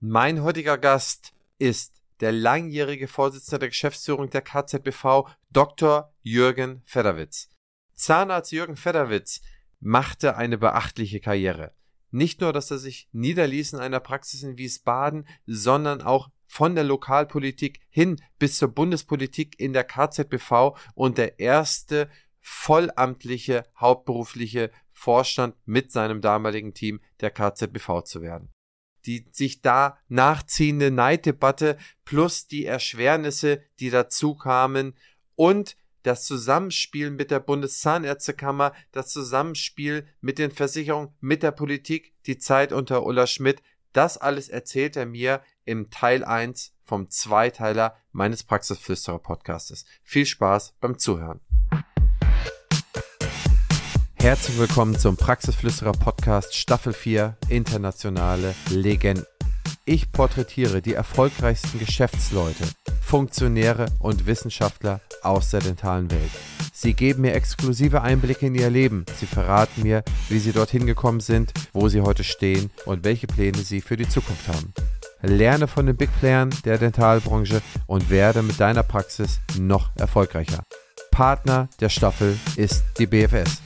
[0.00, 6.12] Mein heutiger Gast ist der langjährige Vorsitzende der Geschäftsführung der KZBV, Dr.
[6.22, 7.48] Jürgen Federwitz.
[7.94, 9.40] Zahnarzt Jürgen Federwitz
[9.80, 11.72] machte eine beachtliche Karriere.
[12.10, 16.84] Nicht nur, dass er sich niederließ in einer Praxis in Wiesbaden, sondern auch von der
[16.84, 22.10] Lokalpolitik hin bis zur Bundespolitik in der KZBV und der erste
[22.42, 28.52] vollamtliche, hauptberufliche Vorstand mit seinem damaligen Team der KZBV zu werden.
[29.06, 34.94] Die sich da nachziehende Neiddebatte plus die Erschwernisse, die dazu kamen
[35.34, 42.38] und das Zusammenspiel mit der Bundeszahnärztekammer, das Zusammenspiel mit den Versicherungen, mit der Politik, die
[42.38, 43.60] Zeit unter Ulla Schmidt,
[43.92, 49.84] das alles erzählt er mir im Teil 1 vom Zweiteiler meines Praxisflüsterer Podcastes.
[50.02, 51.40] Viel Spaß beim Zuhören.
[54.26, 59.24] Herzlich willkommen zum Praxisflüsterer Podcast Staffel 4 Internationale Legenden.
[59.84, 62.64] Ich porträtiere die erfolgreichsten Geschäftsleute,
[63.00, 66.32] Funktionäre und Wissenschaftler aus der dentalen Welt.
[66.72, 69.06] Sie geben mir exklusive Einblicke in ihr Leben.
[69.16, 73.58] Sie verraten mir, wie sie dorthin gekommen sind, wo sie heute stehen und welche Pläne
[73.58, 74.74] sie für die Zukunft haben.
[75.22, 80.64] Lerne von den Big Playern der Dentalbranche und werde mit deiner Praxis noch erfolgreicher.
[81.12, 83.62] Partner der Staffel ist die BFS.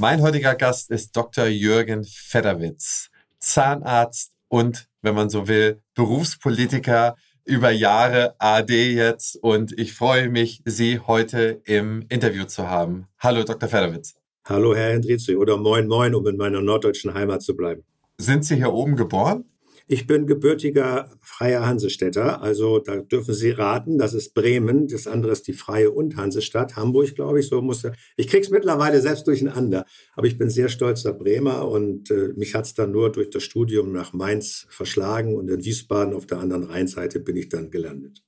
[0.00, 1.44] Mein heutiger Gast ist Dr.
[1.44, 9.92] Jürgen Federwitz, Zahnarzt und, wenn man so will, Berufspolitiker über Jahre AD jetzt und ich
[9.92, 13.08] freue mich, Sie heute im Interview zu haben.
[13.18, 13.68] Hallo, Dr.
[13.68, 14.14] Federwitz.
[14.46, 17.84] Hallo, Herr Hendrizi oder Moin Moin, um in meiner norddeutschen Heimat zu bleiben.
[18.16, 19.49] Sind Sie hier oben geboren?
[19.92, 25.32] Ich bin gebürtiger freier Hansestädter, also da dürfen Sie raten, das ist Bremen, das andere
[25.32, 27.94] ist die Freie und Hansestadt, Hamburg, glaube ich, so musste.
[28.16, 32.74] Ich krieg's mittlerweile selbst durcheinander, aber ich bin sehr stolzer Bremer und äh, mich hat's
[32.74, 37.18] dann nur durch das Studium nach Mainz verschlagen und in Wiesbaden auf der anderen Rheinseite
[37.18, 38.22] bin ich dann gelandet.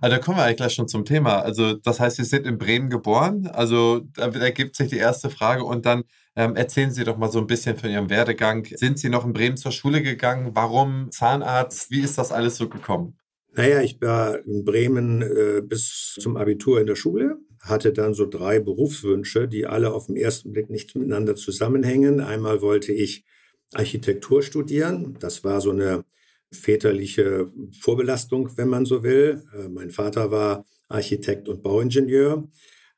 [0.00, 1.40] Also da kommen wir eigentlich gleich schon zum Thema.
[1.40, 3.46] Also das heißt, Sie sind in Bremen geboren.
[3.46, 6.04] Also da ergibt sich die erste Frage und dann
[6.36, 8.64] ähm, erzählen Sie doch mal so ein bisschen von Ihrem Werdegang.
[8.64, 10.50] Sind Sie noch in Bremen zur Schule gegangen?
[10.54, 11.90] Warum Zahnarzt?
[11.90, 13.16] Wie ist das alles so gekommen?
[13.52, 18.26] Naja, ich war in Bremen äh, bis zum Abitur in der Schule, hatte dann so
[18.26, 22.20] drei Berufswünsche, die alle auf den ersten Blick nicht miteinander zusammenhängen.
[22.20, 23.24] Einmal wollte ich
[23.72, 25.16] Architektur studieren.
[25.20, 26.04] Das war so eine
[26.50, 29.44] väterliche Vorbelastung, wenn man so will.
[29.56, 32.48] Äh, mein Vater war Architekt und Bauingenieur.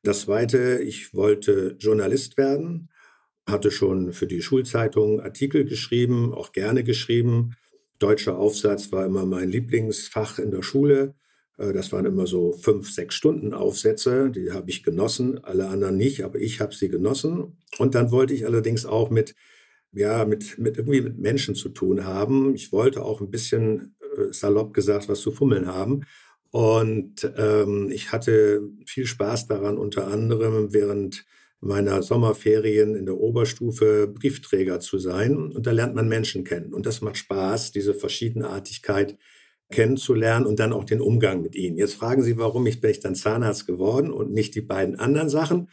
[0.03, 2.89] Das zweite, ich wollte Journalist werden
[3.47, 7.57] hatte schon für die Schulzeitung Artikel geschrieben, auch gerne geschrieben.
[7.99, 11.15] Deutscher Aufsatz war immer mein Lieblingsfach in der Schule.
[11.59, 14.31] Äh, das waren immer so fünf, sechs Stunden Aufsätze.
[14.31, 17.57] Die habe ich genossen, alle anderen nicht, aber ich habe sie genossen.
[17.79, 19.35] Und dann wollte ich allerdings auch mit,
[19.93, 22.55] ja, mit, mit irgendwie mit Menschen zu tun haben.
[22.55, 26.05] Ich wollte auch ein bisschen äh, salopp gesagt was zu fummeln haben.
[26.51, 31.27] Und ähm, ich hatte viel Spaß daran, unter anderem während
[31.61, 35.37] meiner Sommerferien in der Oberstufe Briefträger zu sein.
[35.37, 36.75] Und da lernt man Menschen kennen.
[36.75, 39.17] Und das macht Spaß, diese Verschiedenartigkeit
[39.71, 41.77] kennenzulernen und dann auch den Umgang mit ihnen.
[41.77, 45.29] Jetzt fragen Sie, warum ich bin ich dann Zahnarzt geworden und nicht die beiden anderen
[45.29, 45.69] Sachen.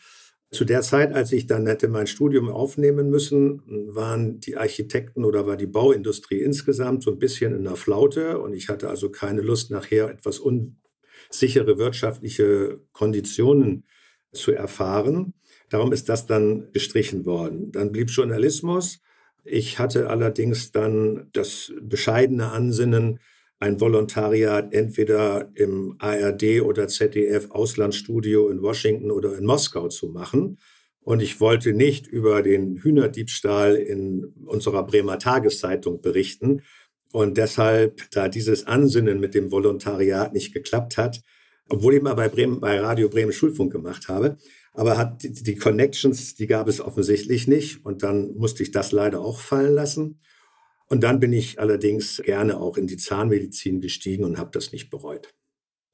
[0.51, 5.47] Zu der Zeit, als ich dann hätte mein Studium aufnehmen müssen, waren die Architekten oder
[5.47, 9.41] war die Bauindustrie insgesamt so ein bisschen in der Flaute und ich hatte also keine
[9.41, 13.85] Lust, nachher etwas unsichere wirtschaftliche Konditionen
[14.31, 15.33] zu erfahren.
[15.73, 17.71] Darum ist das dann gestrichen worden.
[17.71, 18.99] Dann blieb Journalismus.
[19.43, 23.19] Ich hatte allerdings dann das bescheidene Ansinnen,
[23.59, 30.59] ein Volontariat entweder im ARD oder ZDF Auslandsstudio in Washington oder in Moskau zu machen.
[31.01, 36.61] Und ich wollte nicht über den Hühnerdiebstahl in unserer Bremer Tageszeitung berichten.
[37.11, 41.23] Und deshalb, da dieses Ansinnen mit dem Volontariat nicht geklappt hat,
[41.67, 44.37] obwohl ich mal bei, Bremen, bei Radio Bremen Schulfunk gemacht habe,
[44.73, 47.85] aber hat die, die Connections, die gab es offensichtlich nicht.
[47.85, 50.19] Und dann musste ich das leider auch fallen lassen.
[50.87, 54.89] Und dann bin ich allerdings gerne auch in die Zahnmedizin gestiegen und habe das nicht
[54.89, 55.33] bereut.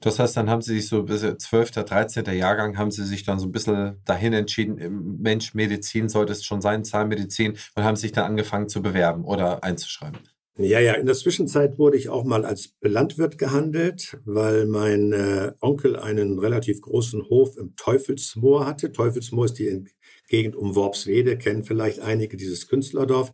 [0.02, 2.26] Das heißt, dann haben Sie sich so bis 12., 13.
[2.38, 6.62] Jahrgang, haben Sie sich dann so ein bisschen dahin entschieden, Mensch, Medizin sollte es schon
[6.62, 10.20] sein, Zahnmedizin, und haben sich dann angefangen zu bewerben oder einzuschreiben.
[10.62, 15.54] Ja, ja, in der Zwischenzeit wurde ich auch mal als Landwirt gehandelt, weil mein äh,
[15.62, 18.92] Onkel einen relativ großen Hof im Teufelsmoor hatte.
[18.92, 19.86] Teufelsmoor ist die
[20.28, 23.34] Gegend um Worpswede, kennen vielleicht einige dieses Künstlerdorf.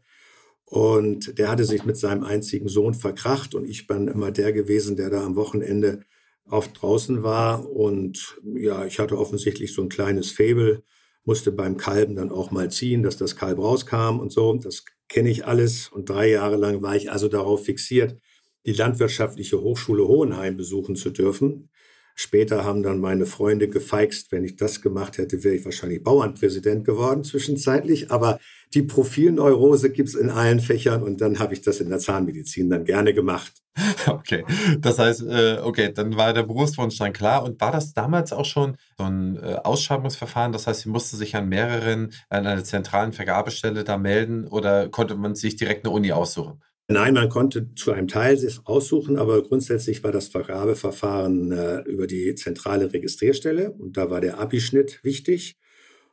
[0.65, 4.95] Und der hatte sich mit seinem einzigen Sohn verkracht und ich bin immer der gewesen,
[4.95, 6.01] der da am Wochenende
[6.47, 7.67] oft draußen war.
[7.71, 10.83] Und ja, ich hatte offensichtlich so ein kleines Faible,
[11.23, 14.53] musste beim Kalben dann auch mal ziehen, dass das Kalb rauskam und so.
[14.53, 18.19] Das kenne ich alles und drei Jahre lang war ich also darauf fixiert,
[18.65, 21.69] die Landwirtschaftliche Hochschule Hohenheim besuchen zu dürfen.
[22.17, 26.85] Später haben dann meine Freunde gefeixt, wenn ich das gemacht hätte, wäre ich wahrscheinlich Bauernpräsident
[26.85, 28.09] geworden zwischenzeitlich.
[28.09, 28.39] Aber
[28.73, 32.85] die Profilneurose gibt's in allen Fächern und dann habe ich das in der Zahnmedizin dann
[32.85, 33.53] gerne gemacht.
[34.07, 34.45] Okay,
[34.79, 37.43] das heißt, äh, okay, dann war der Berufswunsch dann klar.
[37.43, 40.51] Und war das damals auch schon so ein äh, Ausschreibungsverfahren?
[40.51, 45.15] Das heißt, Sie mussten sich an mehreren, an einer zentralen Vergabestelle da melden oder konnte
[45.15, 46.61] man sich direkt eine Uni aussuchen?
[46.87, 52.05] Nein, man konnte zu einem Teil sich aussuchen, aber grundsätzlich war das Vergabeverfahren äh, über
[52.05, 55.57] die zentrale Registrierstelle und da war der Abischnitt wichtig.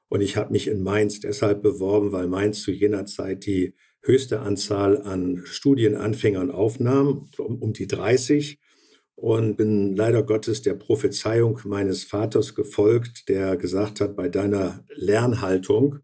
[0.08, 4.40] Und ich habe mich in Mainz deshalb beworben, weil Mainz zu jener Zeit die höchste
[4.40, 8.58] Anzahl an Studienanfängern aufnahm, um, um die 30.
[9.14, 16.00] Und bin leider Gottes der Prophezeiung meines Vaters gefolgt, der gesagt hat, bei deiner Lernhaltung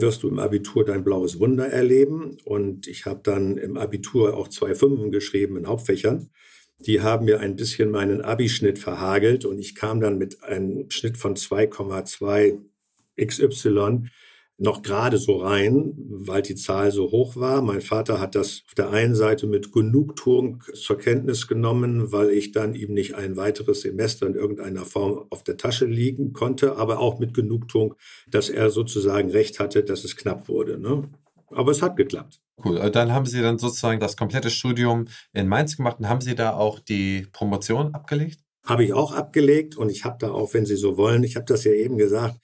[0.00, 2.38] wirst du im Abitur dein blaues Wunder erleben.
[2.44, 6.30] Und ich habe dann im Abitur auch zwei Fünfen geschrieben in Hauptfächern.
[6.78, 11.18] Die haben mir ein bisschen meinen Abischnitt verhagelt und ich kam dann mit einem Schnitt
[11.18, 12.58] von 2,2
[13.20, 14.08] XY
[14.60, 17.62] noch gerade so rein, weil die Zahl so hoch war.
[17.62, 22.52] Mein Vater hat das auf der einen Seite mit Genugtuung zur Kenntnis genommen, weil ich
[22.52, 26.98] dann ihm nicht ein weiteres Semester in irgendeiner Form auf der Tasche liegen konnte, aber
[26.98, 27.94] auch mit Genugtuung,
[28.28, 30.78] dass er sozusagen recht hatte, dass es knapp wurde.
[30.78, 31.08] Ne?
[31.48, 32.40] Aber es hat geklappt.
[32.62, 32.76] Cool.
[32.76, 36.34] Äh, dann haben Sie dann sozusagen das komplette Studium in Mainz gemacht und haben Sie
[36.34, 38.40] da auch die Promotion abgelegt?
[38.66, 41.46] Habe ich auch abgelegt und ich habe da auch, wenn Sie so wollen, ich habe
[41.46, 42.36] das ja eben gesagt,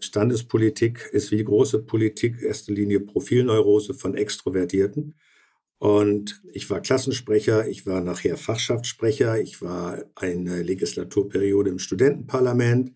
[0.00, 5.14] Standespolitik ist wie große Politik erste Linie Profilneurose von Extrovertierten.
[5.78, 12.92] Und ich war Klassensprecher, ich war nachher Fachschaftssprecher, ich war eine Legislaturperiode im Studentenparlament.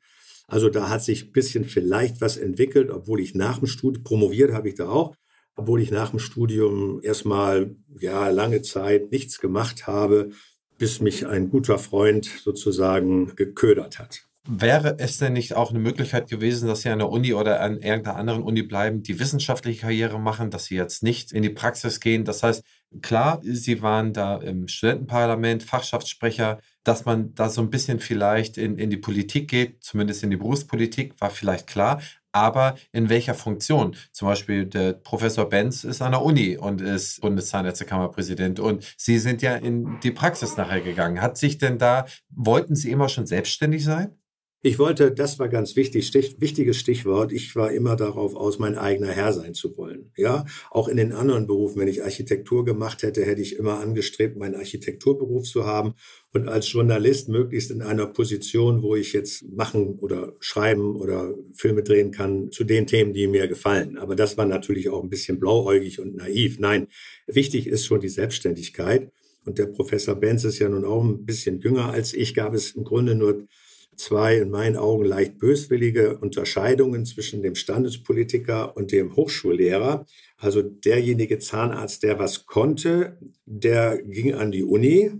[0.46, 4.52] Also da hat sich ein bisschen vielleicht was entwickelt, obwohl ich nach dem Studium, promoviert
[4.52, 5.14] habe ich da auch,
[5.56, 10.30] obwohl ich nach dem Studium erstmal ja lange Zeit nichts gemacht habe,
[10.76, 14.26] bis mich ein guter Freund sozusagen geködert hat.
[14.46, 17.78] Wäre es denn nicht auch eine Möglichkeit gewesen, dass Sie an der Uni oder an
[17.80, 21.98] irgendeiner anderen Uni bleiben, die wissenschaftliche Karriere machen, dass Sie jetzt nicht in die Praxis
[21.98, 22.26] gehen?
[22.26, 22.62] Das heißt,
[23.00, 28.76] klar, Sie waren da im Studentenparlament, Fachschaftssprecher, dass man da so ein bisschen vielleicht in,
[28.76, 32.02] in die Politik geht, zumindest in die Berufspolitik, war vielleicht klar.
[32.30, 33.96] Aber in welcher Funktion?
[34.12, 39.40] Zum Beispiel der Professor Benz ist an der Uni und ist Bundeszahnärztekammerpräsident und Sie sind
[39.40, 41.22] ja in die Praxis nachher gegangen.
[41.22, 44.18] Hat sich denn da, wollten Sie immer schon selbstständig sein?
[44.66, 47.32] Ich wollte, das war ganz wichtig, Stich, wichtiges Stichwort.
[47.32, 50.10] Ich war immer darauf aus, mein eigener Herr sein zu wollen.
[50.16, 54.38] Ja, auch in den anderen Berufen, wenn ich Architektur gemacht hätte, hätte ich immer angestrebt,
[54.38, 55.92] meinen Architekturberuf zu haben
[56.32, 61.82] und als Journalist möglichst in einer Position, wo ich jetzt machen oder schreiben oder Filme
[61.82, 63.98] drehen kann zu den Themen, die mir gefallen.
[63.98, 66.58] Aber das war natürlich auch ein bisschen blauäugig und naiv.
[66.58, 66.86] Nein,
[67.26, 69.12] wichtig ist schon die Selbstständigkeit.
[69.44, 72.70] Und der Professor Benz ist ja nun auch ein bisschen jünger als ich, gab es
[72.70, 73.46] im Grunde nur
[73.96, 80.06] zwei in meinen Augen leicht böswillige Unterscheidungen zwischen dem Standespolitiker und dem Hochschullehrer.
[80.38, 85.12] Also derjenige Zahnarzt, der was konnte, der ging an die Uni.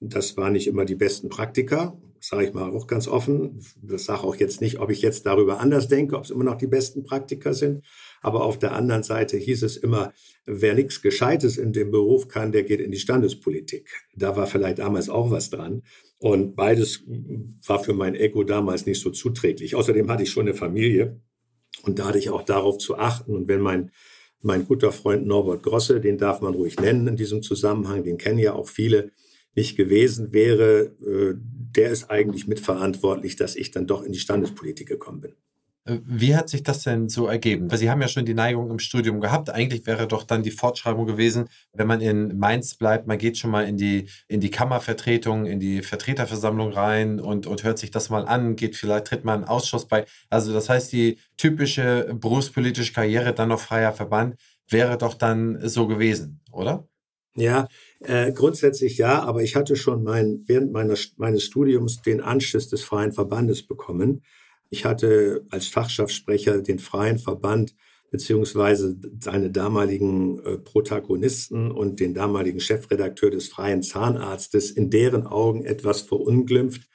[0.00, 3.60] Das waren nicht immer die besten Praktiker, sage ich mal auch ganz offen.
[3.80, 6.56] Das sage auch jetzt nicht, ob ich jetzt darüber anders denke, ob es immer noch
[6.56, 7.84] die besten Praktiker sind.
[8.20, 10.12] Aber auf der anderen Seite hieß es immer,
[10.46, 13.90] wer nichts Gescheites in dem Beruf kann, der geht in die Standespolitik.
[14.16, 15.82] Da war vielleicht damals auch was dran.
[16.22, 17.02] Und beides
[17.66, 19.74] war für mein Ego damals nicht so zuträglich.
[19.74, 21.20] Außerdem hatte ich schon eine Familie
[21.82, 23.34] und da hatte ich auch darauf zu achten.
[23.34, 23.90] Und wenn mein,
[24.40, 28.38] mein guter Freund Norbert Grosse, den darf man ruhig nennen in diesem Zusammenhang, den kennen
[28.38, 29.10] ja auch viele,
[29.56, 34.86] nicht gewesen wäre, äh, der ist eigentlich mitverantwortlich, dass ich dann doch in die Standespolitik
[34.86, 35.32] gekommen bin.
[35.84, 37.70] Äh, wie hat sich das denn so ergeben?
[37.70, 39.50] Weil Sie haben ja schon die Neigung im Studium gehabt.
[39.50, 43.50] Eigentlich wäre doch dann die Fortschreibung gewesen, wenn man in Mainz bleibt, man geht schon
[43.50, 48.10] mal in die, in die Kammervertretung, in die Vertreterversammlung rein und, und hört sich das
[48.10, 50.06] mal an, geht vielleicht, tritt mal einen Ausschuss bei.
[50.30, 54.36] Also das heißt, die typische berufspolitische Karriere, dann noch freier Verband,
[54.68, 56.86] wäre doch dann so gewesen, oder?
[57.34, 57.66] Ja,
[58.00, 62.82] äh, grundsätzlich ja, aber ich hatte schon mein, während meines, meines Studiums den Anschiss des
[62.82, 64.22] Freien Verbandes bekommen.
[64.72, 67.74] Ich hatte als Fachschaftssprecher den Freien Verband
[68.10, 75.62] beziehungsweise seine damaligen äh, Protagonisten und den damaligen Chefredakteur des Freien Zahnarztes in deren Augen
[75.66, 76.88] etwas verunglimpft,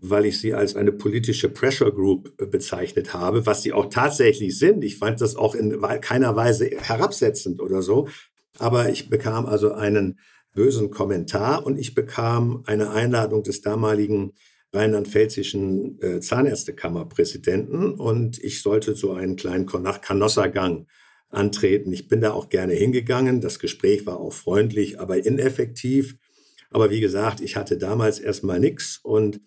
[0.00, 4.58] weil ich sie als eine politische Pressure Group äh, bezeichnet habe, was sie auch tatsächlich
[4.58, 4.82] sind.
[4.82, 8.08] Ich fand das auch in keiner Weise herabsetzend oder so.
[8.58, 10.18] Aber ich bekam also einen
[10.52, 14.32] bösen Kommentar und ich bekam eine Einladung des damaligen
[14.72, 20.86] rheinland-pfälzischen äh, Zahnärztekammerpräsidenten und ich sollte so einen kleinen Kanossergang
[21.28, 21.92] antreten.
[21.92, 23.40] Ich bin da auch gerne hingegangen.
[23.40, 26.16] Das Gespräch war auch freundlich, aber ineffektiv.
[26.70, 29.40] Aber wie gesagt, ich hatte damals erstmal nichts und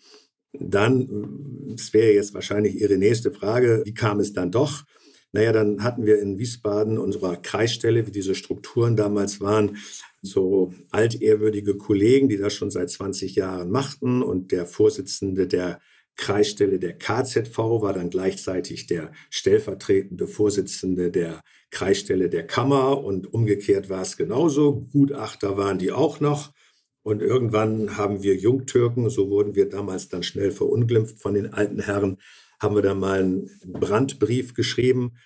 [0.54, 4.84] dann, das wäre jetzt wahrscheinlich Ihre nächste Frage, wie kam es dann doch?
[5.32, 9.78] Naja, dann hatten wir in Wiesbaden unserer Kreisstelle, wie diese Strukturen damals waren,
[10.24, 14.24] so altehrwürdige Kollegen, die das schon seit 20 Jahren machten.
[14.24, 15.80] Und der Vorsitzende der
[16.16, 23.90] Kreisstelle der KZV war dann gleichzeitig der stellvertretende Vorsitzende der Kreisstelle der Kammer und umgekehrt
[23.90, 24.88] war es genauso.
[24.92, 26.54] Gutachter waren die auch noch.
[27.02, 31.82] Und irgendwann haben wir Jungtürken, so wurden wir damals dann schnell verunglimpft von den alten
[31.82, 32.18] Herren,
[32.62, 35.18] haben wir da mal einen Brandbrief geschrieben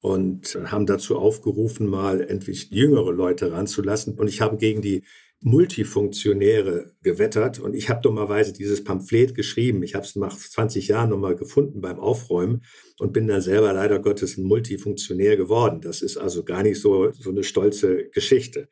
[0.00, 4.14] und haben dazu aufgerufen, mal endlich jüngere Leute ranzulassen.
[4.14, 5.02] Und ich habe gegen die
[5.40, 9.84] Multifunktionäre gewettert und ich habe dummerweise dieses Pamphlet geschrieben.
[9.84, 12.64] Ich habe es nach 20 Jahren nochmal gefunden beim Aufräumen
[12.98, 15.80] und bin dann selber leider Gottes ein Multifunktionär geworden.
[15.80, 18.68] Das ist also gar nicht so, so eine stolze Geschichte.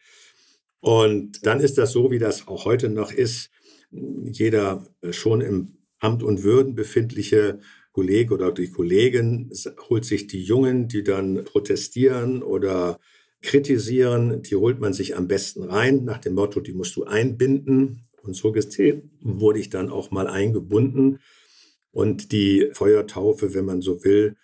[0.80, 3.50] Und dann ist das so, wie das auch heute noch ist.
[3.90, 7.60] Jeder schon im Amt und Würden befindliche
[7.96, 9.50] Kollege oder die Kollegin
[9.88, 13.00] holt sich die Jungen, die dann protestieren oder
[13.40, 18.02] kritisieren, die holt man sich am besten rein, nach dem Motto, die musst du einbinden.
[18.22, 21.20] Und so gesehen wurde ich dann auch mal eingebunden.
[21.90, 24.36] Und die Feuertaufe, wenn man so will,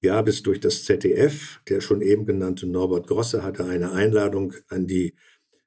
[0.00, 1.60] gab es durch das ZDF.
[1.68, 5.12] Der schon eben genannte Norbert Grosse hatte eine Einladung an die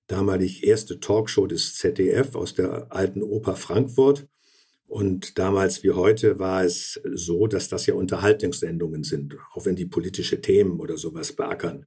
[0.08, 4.28] damalig erste Talkshow des ZDF aus der alten Oper Frankfurt.
[4.88, 9.86] Und damals wie heute war es so, dass das ja Unterhaltungssendungen sind, auch wenn die
[9.86, 11.86] politische Themen oder sowas beackern.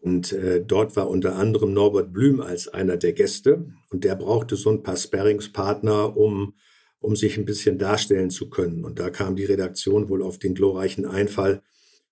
[0.00, 3.66] Und äh, dort war unter anderem Norbert Blüm als einer der Gäste.
[3.90, 6.54] Und der brauchte so ein paar Sparringspartner, um,
[6.98, 8.84] um sich ein bisschen darstellen zu können.
[8.84, 11.62] Und da kam die Redaktion wohl auf den glorreichen Einfall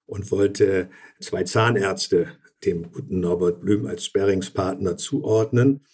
[0.06, 2.28] und wollte zwei Zahnärzte
[2.64, 5.84] dem guten Norbert Blüm als Sparringspartner zuordnen.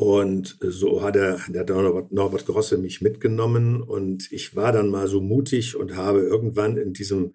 [0.00, 5.08] Und so hat er, der Norbert, Norbert Grosse mich mitgenommen und ich war dann mal
[5.08, 7.34] so mutig und habe irgendwann in diesem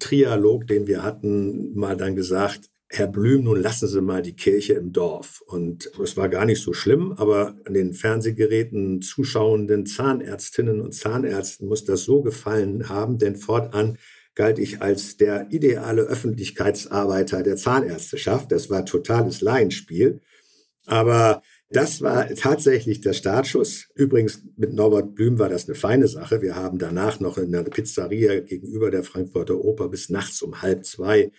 [0.00, 4.72] Trialog, den wir hatten, mal dann gesagt, Herr Blüm, nun lassen Sie mal die Kirche
[4.72, 5.44] im Dorf.
[5.46, 11.68] Und es war gar nicht so schlimm, aber an den Fernsehgeräten zuschauenden Zahnärztinnen und Zahnärzten
[11.68, 13.96] muss das so gefallen haben, denn fortan
[14.34, 18.50] galt ich als der ideale Öffentlichkeitsarbeiter der Zahnärzteschaft.
[18.50, 20.20] Das war totales Laienspiel.
[20.84, 23.88] Aber das war tatsächlich der Startschuss.
[23.94, 26.40] Übrigens, mit Norbert Blüm war das eine feine Sache.
[26.40, 30.84] Wir haben danach noch in einer Pizzeria gegenüber der Frankfurter Oper bis nachts um halb
[30.84, 31.32] zwei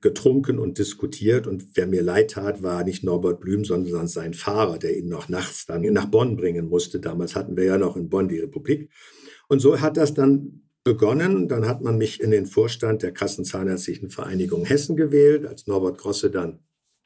[0.00, 1.46] getrunken und diskutiert.
[1.46, 5.28] Und wer mir leid tat, war nicht Norbert Blüm, sondern sein Fahrer, der ihn noch
[5.28, 6.98] nachts dann nach Bonn bringen musste.
[7.00, 8.90] Damals hatten wir ja noch in Bonn die Republik.
[9.48, 11.48] Und so hat das dann begonnen.
[11.48, 15.46] Dann hat man mich in den Vorstand der Kassenzahnärztlichen Vereinigung Hessen gewählt.
[15.46, 16.60] Als Norbert Grosse dann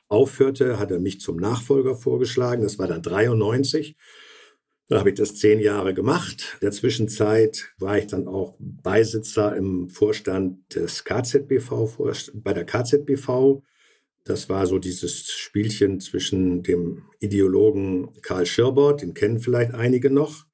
[0.09, 2.63] aufhörte, hat er mich zum Nachfolger vorgeschlagen.
[2.63, 3.97] Das war dann 93.
[4.89, 6.55] Da habe ich das zehn Jahre gemacht.
[6.55, 13.63] In der Zwischenzeit war ich dann auch Beisitzer im Vorstand des KZBV, bei der KZBV.
[14.25, 20.47] Das war so dieses Spielchen zwischen dem Ideologen Karl Schirbert, den kennen vielleicht einige noch,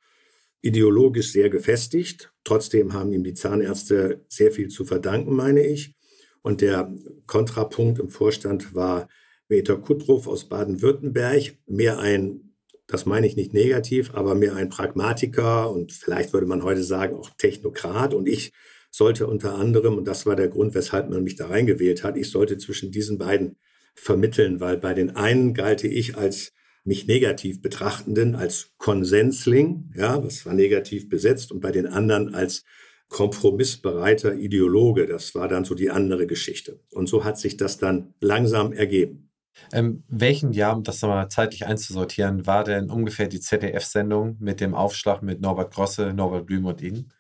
[0.63, 2.33] ideologisch sehr gefestigt.
[2.43, 5.95] Trotzdem haben ihm die Zahnärzte sehr viel zu verdanken, meine ich.
[6.43, 6.93] Und der
[7.27, 9.09] Kontrapunkt im Vorstand war
[9.49, 12.45] Peter Kuttrow aus Baden-Württemberg, mehr ein
[12.87, 17.17] das meine ich nicht negativ, aber mehr ein Pragmatiker und vielleicht würde man heute sagen
[17.17, 18.13] auch Technokrat.
[18.15, 18.53] Und ich
[18.91, 22.31] sollte unter anderem, und das war der Grund, weshalb man mich da reingewählt hat, ich
[22.31, 23.57] sollte zwischen diesen beiden
[23.95, 26.53] vermitteln, weil bei den einen galte ich als
[26.85, 32.65] mich negativ betrachtenden, als Konsensling, ja, was war negativ besetzt, und bei den anderen als
[33.09, 35.07] kompromissbereiter Ideologe.
[35.07, 36.81] Das war dann so die andere Geschichte.
[36.91, 39.24] Und so hat sich das dann langsam ergeben.
[39.73, 44.75] Ähm, welchen Jahr, um das nochmal zeitlich einzusortieren, war denn ungefähr die ZDF-Sendung mit dem
[44.75, 47.13] Aufschlag mit Norbert Grosse, Norbert Blüm und Ihnen?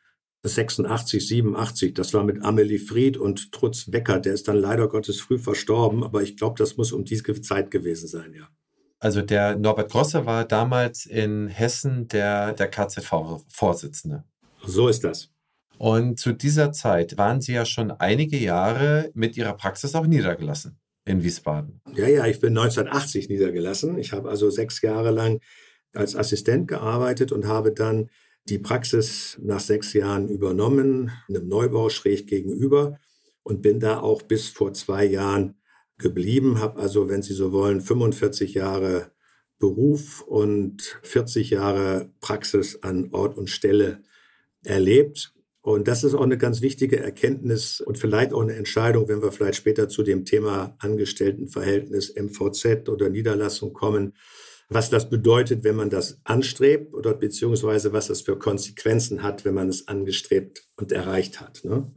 [0.47, 4.21] 86, 87, das war mit Amelie Fried und Trutz Becker.
[4.21, 7.71] Der ist dann leider Gottes früh verstorben, aber ich glaube, das muss um diese Zeit
[7.71, 8.49] gewesen sein, ja.
[8.99, 14.25] Also der Norbert Grosse war damals in Hessen der, der KZV-Vorsitzende.
[14.67, 15.31] So ist das.
[15.76, 20.79] Und zu dieser Zeit waren Sie ja schon einige Jahre mit Ihrer Praxis auch niedergelassen
[21.04, 21.80] in Wiesbaden.
[21.94, 23.99] Ja, ja, ich bin 1980 niedergelassen.
[23.99, 25.40] Ich habe also sechs Jahre lang
[25.92, 28.11] als Assistent gearbeitet und habe dann
[28.49, 32.99] die Praxis nach sechs Jahren übernommen, einem Neubau schräg gegenüber
[33.42, 35.56] und bin da auch bis vor zwei Jahren
[35.99, 39.12] geblieben, habe also, wenn Sie so wollen, 45 Jahre
[39.58, 44.02] Beruf und 40 Jahre Praxis an Ort und Stelle
[44.64, 45.34] erlebt
[45.64, 49.33] und das ist auch eine ganz wichtige Erkenntnis und vielleicht auch eine Entscheidung, wenn wir
[49.33, 54.12] vielleicht später zu dem Thema Angestelltenverhältnis MVZ oder Niederlassung kommen.
[54.68, 59.54] was das bedeutet, wenn man das anstrebt oder beziehungsweise was das für Konsequenzen hat, wenn
[59.54, 61.64] man es angestrebt und erreicht hat.
[61.64, 61.90] Ne?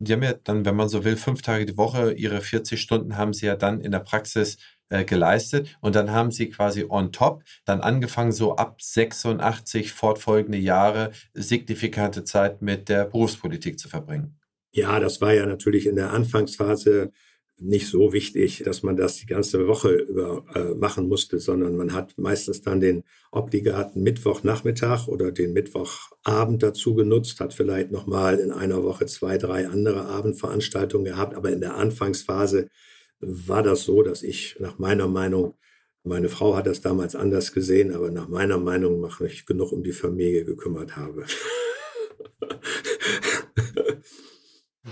[0.00, 3.16] Die haben ja dann, wenn man so will, fünf Tage die Woche, ihre 40 Stunden
[3.16, 7.12] haben sie ja dann in der Praxis äh, geleistet und dann haben sie quasi on
[7.12, 14.38] top dann angefangen, so ab 86 fortfolgende Jahre signifikante Zeit mit der Berufspolitik zu verbringen.
[14.72, 17.12] Ja, das war ja natürlich in der Anfangsphase
[17.58, 21.92] nicht so wichtig, dass man das die ganze Woche über äh, machen musste, sondern man
[21.92, 28.50] hat meistens dann den obligaten Mittwochnachmittag oder den Mittwochabend dazu genutzt, hat vielleicht nochmal in
[28.50, 31.34] einer Woche zwei, drei andere Abendveranstaltungen gehabt.
[31.34, 32.68] Aber in der Anfangsphase
[33.26, 35.54] war das so, dass ich nach meiner Meinung,
[36.02, 39.82] meine Frau hat das damals anders gesehen, aber nach meiner Meinung mache ich genug um
[39.82, 41.24] die Familie gekümmert habe.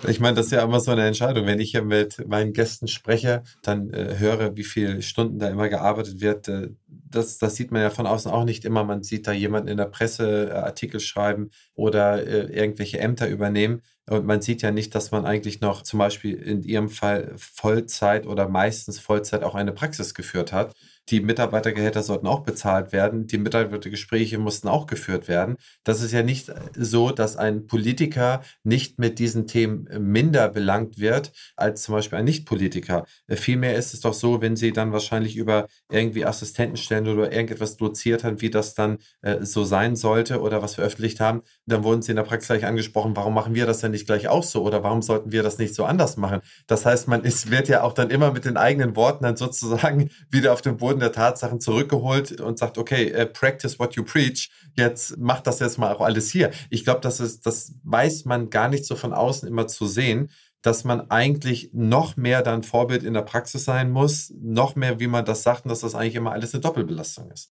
[0.08, 1.46] Ich meine, das ist ja immer so eine Entscheidung.
[1.46, 5.68] Wenn ich ja mit meinen Gästen spreche, dann äh, höre, wie viele Stunden da immer
[5.68, 6.48] gearbeitet wird.
[6.48, 8.84] Äh, das, das sieht man ja von außen auch nicht immer.
[8.84, 13.82] Man sieht da jemanden in der Presse äh, Artikel schreiben oder äh, irgendwelche Ämter übernehmen.
[14.08, 18.26] Und man sieht ja nicht, dass man eigentlich noch zum Beispiel in ihrem Fall Vollzeit
[18.26, 20.74] oder meistens Vollzeit auch eine Praxis geführt hat.
[21.08, 23.26] Die Mitarbeitergehälter sollten auch bezahlt werden.
[23.26, 25.56] Die Mitarbeitergespräche mussten auch geführt werden.
[25.84, 31.32] Das ist ja nicht so, dass ein Politiker nicht mit diesen Themen minder belangt wird
[31.56, 33.04] als zum Beispiel ein Nicht-Politiker.
[33.28, 38.24] Vielmehr ist es doch so, wenn Sie dann wahrscheinlich über irgendwie Assistentenstellen oder irgendetwas doziert
[38.24, 42.12] haben, wie das dann äh, so sein sollte oder was veröffentlicht haben, dann wurden Sie
[42.12, 44.82] in der Praxis gleich angesprochen, warum machen wir das denn nicht gleich auch so oder
[44.82, 46.40] warum sollten wir das nicht so anders machen?
[46.66, 50.10] Das heißt, man ist, wird ja auch dann immer mit den eigenen Worten dann sozusagen
[50.30, 54.50] wieder auf den Boden der Tatsachen zurückgeholt und sagt, okay, uh, practice what you preach.
[54.76, 56.50] Jetzt macht das jetzt mal auch alles hier.
[56.70, 60.30] Ich glaube, das das weiß man gar nicht so von außen immer zu sehen,
[60.62, 65.08] dass man eigentlich noch mehr dann Vorbild in der Praxis sein muss, noch mehr, wie
[65.08, 67.52] man das sagt, und dass das eigentlich immer alles eine Doppelbelastung ist.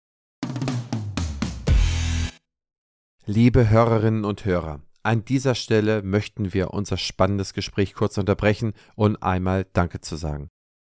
[3.25, 9.23] Liebe Hörerinnen und Hörer, an dieser Stelle möchten wir unser spannendes Gespräch kurz unterbrechen und
[9.23, 10.49] einmal Danke zu sagen.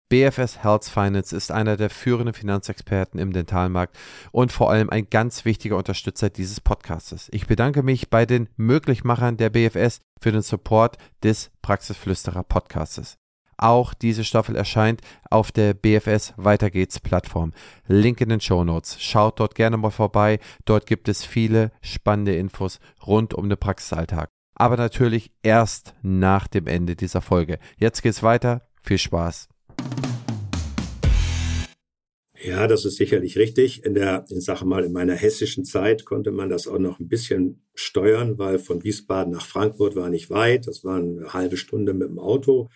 [0.09, 3.97] BFS Health Finance ist einer der führenden Finanzexperten im Dentalmarkt
[4.31, 7.27] und vor allem ein ganz wichtiger Unterstützer dieses Podcasts.
[7.31, 13.17] Ich bedanke mich bei den Möglichmachern der BFS für den Support des Praxisflüsterer Podcasts.
[13.57, 17.51] Auch diese Staffel erscheint auf der BFS Weiter geht's Plattform.
[17.87, 19.01] Link in den Show Notes.
[19.01, 20.39] Schaut dort gerne mal vorbei.
[20.63, 24.29] Dort gibt es viele spannende Infos rund um den Praxisalltag.
[24.55, 27.57] Aber natürlich erst nach dem Ende dieser Folge.
[27.77, 28.61] Jetzt geht's weiter.
[28.83, 29.49] Viel Spaß.
[32.39, 33.83] Ja, das ist sicherlich richtig.
[33.83, 37.07] In der, ich sage mal, in meiner hessischen Zeit konnte man das auch noch ein
[37.07, 40.67] bisschen steuern, weil von Wiesbaden nach Frankfurt war nicht weit.
[40.67, 42.69] Das war eine halbe Stunde mit dem Auto.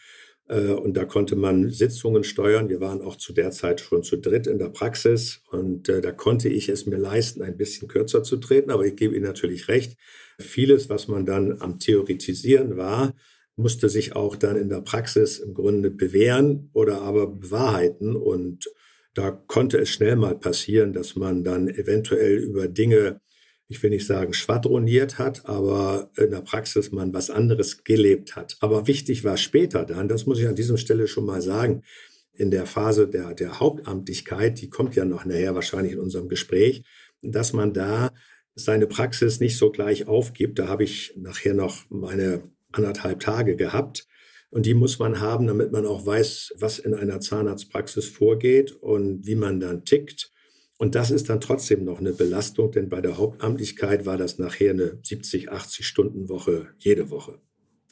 [0.48, 2.70] Äh, und da konnte man Sitzungen steuern.
[2.70, 5.44] Wir waren auch zu der Zeit schon zu dritt in der Praxis.
[5.52, 8.72] Und äh, da konnte ich es mir leisten, ein bisschen kürzer zu treten.
[8.72, 9.96] Aber ich gebe Ihnen natürlich recht.
[10.40, 13.14] Vieles, was man dann am Theoretisieren war,
[13.56, 18.16] musste sich auch dann in der Praxis im Grunde bewähren oder aber bewahrheiten.
[18.16, 18.66] Und
[19.14, 23.20] da konnte es schnell mal passieren, dass man dann eventuell über Dinge,
[23.68, 28.58] ich will nicht sagen schwadroniert hat, aber in der Praxis man was anderes gelebt hat.
[28.60, 31.84] Aber wichtig war später dann, das muss ich an diesem Stelle schon mal sagen,
[32.34, 36.84] in der Phase der, der Hauptamtlichkeit, die kommt ja noch nachher wahrscheinlich in unserem Gespräch,
[37.22, 38.12] dass man da
[38.56, 40.60] seine Praxis nicht so gleich aufgibt.
[40.60, 44.08] Da habe ich nachher noch meine anderthalb Tage gehabt.
[44.52, 49.26] Und die muss man haben, damit man auch weiß, was in einer Zahnarztpraxis vorgeht und
[49.26, 50.30] wie man dann tickt.
[50.78, 54.72] Und das ist dann trotzdem noch eine Belastung, denn bei der Hauptamtlichkeit war das nachher
[54.72, 57.40] eine 70, 80 Stunden Woche jede Woche.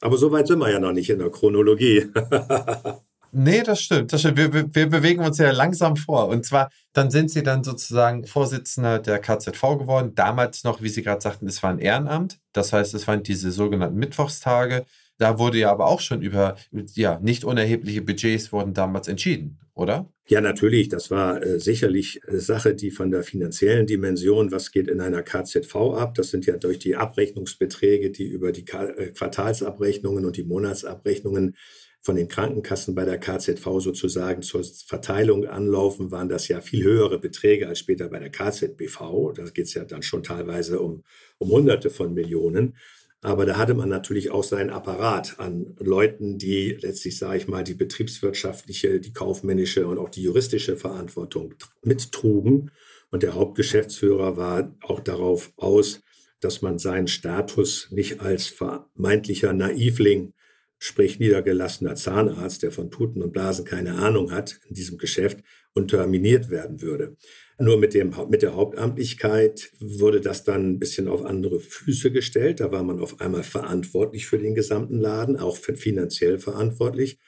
[0.02, 2.08] Aber so weit sind wir ja noch nicht in der Chronologie.
[3.32, 4.12] Nee, das stimmt.
[4.12, 4.38] Das stimmt.
[4.38, 6.30] Wir, wir, bewegen uns ja langsam vor.
[6.30, 10.16] Und zwar, dann sind Sie dann sozusagen Vorsitzender der KZV geworden.
[10.16, 12.40] Damals noch, wie Sie gerade sagten, es war ein Ehrenamt.
[12.54, 14.86] Das heißt, es waren diese sogenannten Mittwochstage.
[15.20, 16.56] Da wurde ja aber auch schon über
[16.96, 20.12] ja, nicht unerhebliche Budgets wurden damals entschieden, oder?
[20.30, 20.88] Ja, natürlich.
[20.88, 25.22] Das war äh, sicherlich eine Sache, die von der finanziellen Dimension, was geht in einer
[25.22, 26.16] KZV ab?
[26.16, 31.56] Das sind ja durch die Abrechnungsbeträge, die über die äh, Quartalsabrechnungen und die Monatsabrechnungen
[32.02, 37.20] von den Krankenkassen bei der KZV sozusagen zur Verteilung anlaufen, waren das ja viel höhere
[37.20, 39.34] Beträge als später bei der KZBV.
[39.36, 41.04] Da geht es ja dann schon teilweise um,
[41.40, 42.78] um Hunderte von Millionen.
[43.22, 47.66] Aber da hatte man natürlich auch seinen Apparat an Leuten, die letztlich, sage ich mal,
[47.66, 52.72] die betriebswirtschaftliche, die kaufmännische und auch die juristische Verantwortung mittrugen.
[53.12, 56.02] Und der Hauptgeschäftsführer war auch darauf aus,
[56.40, 60.34] dass man seinen Status nicht als vermeintlicher Naivling,
[60.78, 65.40] sprich niedergelassener Zahnarzt, der von Tuten und Blasen keine Ahnung hat in diesem Geschäft,
[65.74, 67.18] unterminiert werden würde.
[67.62, 72.62] Nur mit, dem, mit der Hauptamtlichkeit wurde das dann ein bisschen auf andere Füße gestellt.
[72.62, 77.20] Da war man auf einmal verantwortlich für den gesamten Laden, auch finanziell verantwortlich.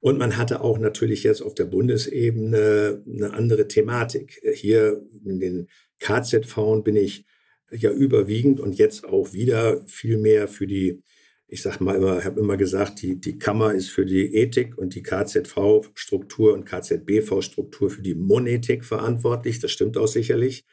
[0.00, 4.42] Und man hatte auch natürlich jetzt auf der Bundesebene eine andere Thematik.
[4.52, 5.68] Hier in den
[6.00, 7.24] KZV bin ich
[7.70, 11.04] ja überwiegend und jetzt auch wieder viel mehr für die
[11.52, 14.94] ich sage mal immer, habe immer gesagt, die, die Kammer ist für die Ethik und
[14.94, 19.60] die KZV-Struktur und KZBV-Struktur für die Monetik verantwortlich.
[19.60, 20.64] Das stimmt auch sicherlich.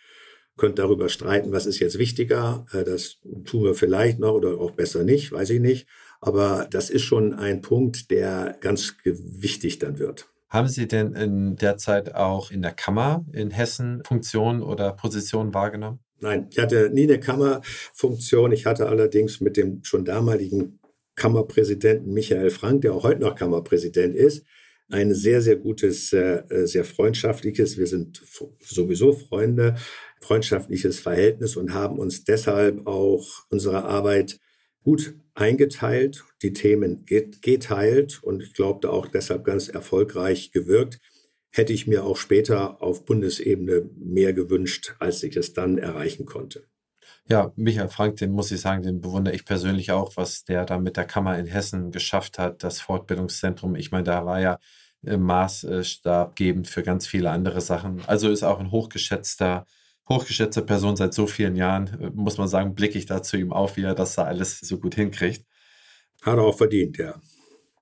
[0.56, 2.66] Könnt darüber streiten, was ist jetzt wichtiger.
[2.72, 5.86] Äh, das tun wir vielleicht noch oder auch besser nicht, weiß ich nicht.
[6.22, 10.30] Aber das ist schon ein Punkt, der ganz wichtig dann wird.
[10.48, 15.54] Haben Sie denn in der Zeit auch in der Kammer in Hessen Funktionen oder Positionen
[15.54, 16.00] wahrgenommen?
[16.22, 18.52] Nein, ich hatte nie eine Kammerfunktion.
[18.52, 20.80] Ich hatte allerdings mit dem schon damaligen
[21.16, 24.46] Kammerpräsidenten Michael Frank, der auch heute noch Kammerpräsident ist,
[24.90, 28.22] ein sehr, sehr gutes, äh, sehr freundschaftliches, wir sind
[28.60, 29.76] sowieso Freunde,
[30.22, 34.40] freundschaftliches Verhältnis und haben uns deshalb auch unsere Arbeit
[34.84, 41.00] gut eingeteilt, die Themen geteilt und ich glaube auch deshalb ganz erfolgreich gewirkt
[41.52, 46.64] hätte ich mir auch später auf Bundesebene mehr gewünscht, als ich es dann erreichen konnte.
[47.28, 50.80] Ja, Michael Frank, den muss ich sagen, den bewundere ich persönlich auch, was der da
[50.80, 53.76] mit der Kammer in Hessen geschafft hat, das Fortbildungszentrum.
[53.76, 54.58] Ich meine, da war ja
[55.04, 58.02] maßstabgebend für ganz viele andere Sachen.
[58.08, 59.66] Also ist auch ein hochgeschätzter,
[60.10, 63.78] hochgeschätzte Person seit so vielen Jahren, muss man sagen, blicke ich da zu ihm auf,
[63.78, 65.46] wie er das da alles so gut hinkriegt.
[66.24, 67.22] Hat er auch verdient, ja.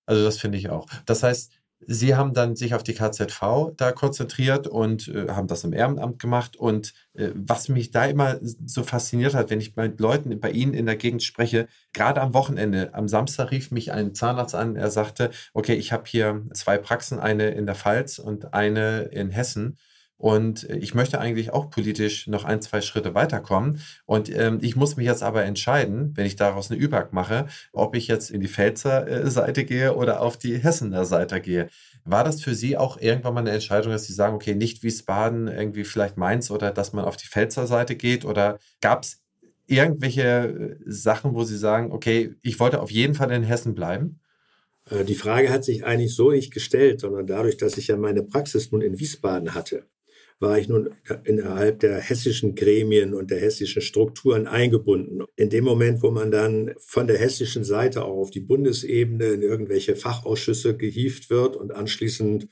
[0.06, 0.88] Also das finde ich auch.
[1.06, 5.64] Das heißt, Sie haben dann sich auf die KZV da konzentriert und äh, haben das
[5.64, 6.58] im Ehrenamt gemacht.
[6.58, 10.74] Und äh, was mich da immer so fasziniert hat, wenn ich mit Leuten bei Ihnen
[10.74, 14.90] in der Gegend spreche, gerade am Wochenende, am Samstag rief mich ein Zahnarzt an, er
[14.90, 19.78] sagte, okay, ich habe hier zwei Praxen, eine in der Pfalz und eine in Hessen.
[20.18, 23.82] Und ich möchte eigentlich auch politisch noch ein, zwei Schritte weiterkommen.
[24.06, 27.96] Und ähm, ich muss mich jetzt aber entscheiden, wenn ich daraus eine ÜBAG mache, ob
[27.96, 31.70] ich jetzt in die Pfälzer äh, Seite gehe oder auf die Hessener Seite gehe.
[32.04, 35.48] War das für Sie auch irgendwann mal eine Entscheidung, dass Sie sagen, okay, nicht Wiesbaden,
[35.48, 38.26] irgendwie vielleicht Mainz oder dass man auf die Pfälzer Seite geht?
[38.26, 39.22] Oder gab es
[39.68, 44.20] irgendwelche äh, Sachen, wo Sie sagen, okay, ich wollte auf jeden Fall in Hessen bleiben?
[44.90, 48.24] Äh, die Frage hat sich eigentlich so nicht gestellt, sondern dadurch, dass ich ja meine
[48.24, 49.86] Praxis nun in Wiesbaden hatte
[50.40, 50.90] war ich nun
[51.24, 55.24] innerhalb der hessischen Gremien und der hessischen Strukturen eingebunden.
[55.36, 59.42] In dem Moment, wo man dann von der hessischen Seite auch auf die Bundesebene in
[59.42, 62.48] irgendwelche Fachausschüsse gehieft wird und anschließend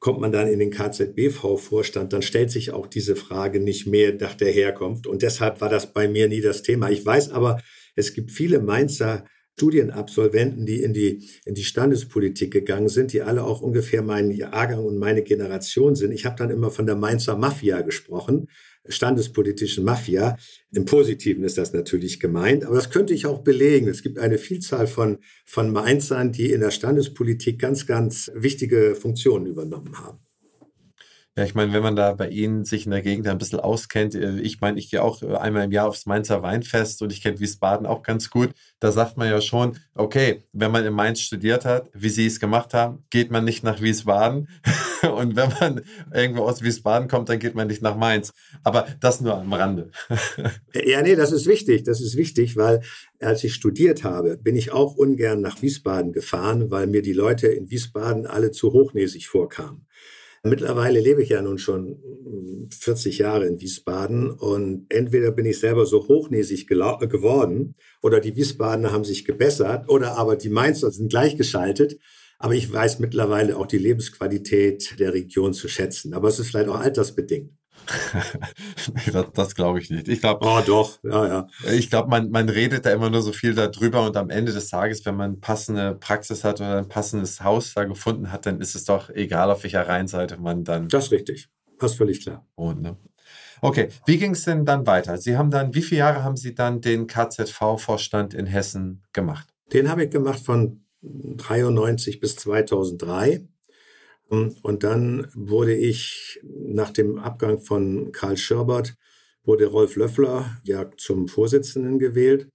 [0.00, 4.34] kommt man dann in den KZBV-Vorstand, dann stellt sich auch diese Frage nicht mehr nach
[4.34, 5.06] der Herkunft.
[5.06, 6.90] Und deshalb war das bei mir nie das Thema.
[6.90, 7.60] Ich weiß aber,
[7.94, 9.26] es gibt viele Mainzer
[9.56, 14.84] Studienabsolventen, die in die, in die Standespolitik gegangen sind, die alle auch ungefähr mein Jahrgang
[14.84, 16.12] und meine Generation sind.
[16.12, 18.48] Ich habe dann immer von der Mainzer Mafia gesprochen,
[18.88, 20.38] standespolitischen Mafia.
[20.72, 23.88] Im Positiven ist das natürlich gemeint, aber das könnte ich auch belegen.
[23.88, 29.46] Es gibt eine Vielzahl von, von Mainzern, die in der Standespolitik ganz, ganz wichtige Funktionen
[29.46, 30.20] übernommen haben.
[31.36, 34.16] Ja, ich meine, wenn man da bei Ihnen sich in der Gegend ein bisschen auskennt,
[34.16, 37.22] äh, ich meine, ich gehe auch äh, einmal im Jahr aufs Mainzer Weinfest und ich
[37.22, 38.50] kenne Wiesbaden auch ganz gut.
[38.80, 42.40] Da sagt man ja schon, okay, wenn man in Mainz studiert hat, wie Sie es
[42.40, 44.48] gemacht haben, geht man nicht nach Wiesbaden.
[45.16, 48.32] und wenn man irgendwo aus Wiesbaden kommt, dann geht man nicht nach Mainz.
[48.64, 49.92] Aber das nur am Rande.
[50.74, 51.84] ja, nee, das ist wichtig.
[51.84, 52.80] Das ist wichtig, weil
[53.20, 57.46] als ich studiert habe, bin ich auch ungern nach Wiesbaden gefahren, weil mir die Leute
[57.46, 59.86] in Wiesbaden alle zu hochnäsig vorkamen.
[60.42, 61.98] Mittlerweile lebe ich ja nun schon
[62.70, 68.36] 40 hm, Jahre in Wiesbaden und entweder bin ich selber so hochnäsig geworden oder die
[68.36, 71.98] Wiesbadener haben sich gebessert oder aber die Mainzer sind gleichgeschaltet.
[72.38, 76.14] Aber ich weiß mittlerweile auch die Lebensqualität der Region zu schätzen.
[76.14, 77.52] Aber es ist vielleicht auch altersbedingt.
[79.12, 80.08] das, das glaube ich nicht.
[80.08, 80.46] Ich glaube.
[80.46, 81.46] Oh, doch, ja, ja.
[81.72, 84.68] Ich glaube, man, man redet da immer nur so viel darüber und am Ende des
[84.68, 88.74] Tages, wenn man passende Praxis hat oder ein passendes Haus da gefunden hat, dann ist
[88.74, 90.88] es doch egal, auf welcher Rheinseite man dann.
[90.88, 91.48] Das ist richtig.
[91.78, 92.46] Passt völlig klar.
[92.54, 92.96] Und, ne?
[93.62, 95.18] Okay, wie ging es denn dann weiter?
[95.18, 99.48] Sie haben dann, wie viele Jahre haben Sie dann den KZV-Vorstand in Hessen gemacht?
[99.72, 103.46] Den habe ich gemacht von 93 bis 2003.
[104.30, 108.94] Und dann wurde ich nach dem Abgang von Karl Scherbert,
[109.42, 112.48] wurde Rolf Löffler ja zum Vorsitzenden gewählt.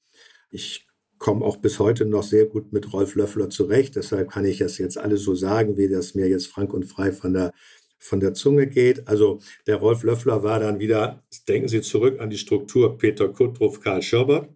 [0.50, 3.98] Ich komme auch bis heute noch sehr gut mit Rolf Löffler zurecht.
[3.98, 7.12] Deshalb kann ich das jetzt alles so sagen, wie das mir jetzt frank und frei
[7.12, 7.52] von der,
[8.00, 9.08] von der Zunge geht.
[9.10, 13.82] Also der Rolf Löffler war dann wieder, denken Sie zurück an die Struktur Peter Kuttruff,
[13.82, 14.50] Karl Scherbert.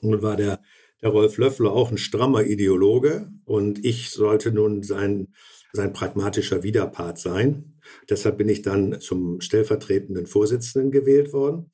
[0.00, 0.60] Und war der,
[1.02, 3.30] der Rolf Löffler auch ein strammer Ideologe.
[3.44, 5.28] Und ich sollte nun sein
[5.72, 7.74] sein pragmatischer Widerpart sein.
[8.08, 11.70] Deshalb bin ich dann zum stellvertretenden Vorsitzenden gewählt worden.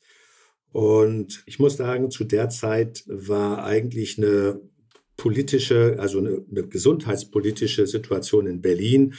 [0.72, 4.60] Und ich muss sagen, zu der Zeit war eigentlich eine
[5.16, 9.14] politische, also eine, eine gesundheitspolitische Situation in Berlin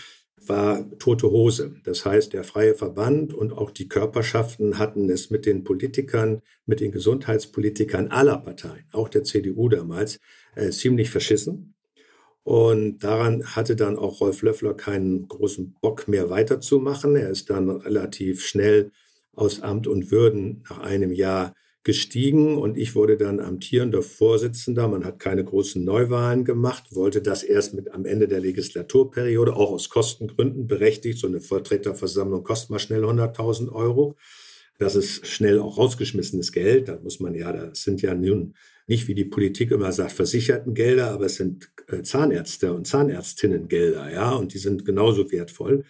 [0.47, 1.75] war tote Hose.
[1.83, 6.79] Das heißt, der freie Verband und auch die Körperschaften hatten es mit den Politikern, mit
[6.81, 10.19] den Gesundheitspolitikern aller Parteien, auch der CDU damals,
[10.55, 11.74] äh, ziemlich verschissen.
[12.45, 17.15] Und daran hatte dann auch Rolf Löffler keinen großen Bock mehr weiterzumachen.
[17.15, 18.91] Er ist dann relativ schnell
[19.33, 24.87] aus Amt und Würden nach einem Jahr gestiegen und ich wurde dann amtierender Vorsitzender.
[24.87, 29.71] Man hat keine großen Neuwahlen gemacht, wollte das erst mit am Ende der Legislaturperiode, auch
[29.71, 31.17] aus Kostengründen berechtigt.
[31.17, 34.17] So eine Vertreterversammlung kostet mal schnell 100.000 Euro.
[34.77, 36.87] Das ist schnell auch rausgeschmissenes Geld.
[36.89, 38.55] Da muss man ja, das sind ja nun
[38.87, 43.67] nicht, wie die Politik immer sagt, versicherten Gelder, aber es sind äh, Zahnärzte und Zahnärztinnen
[43.67, 45.85] Gelder, ja, und die sind genauso wertvoll.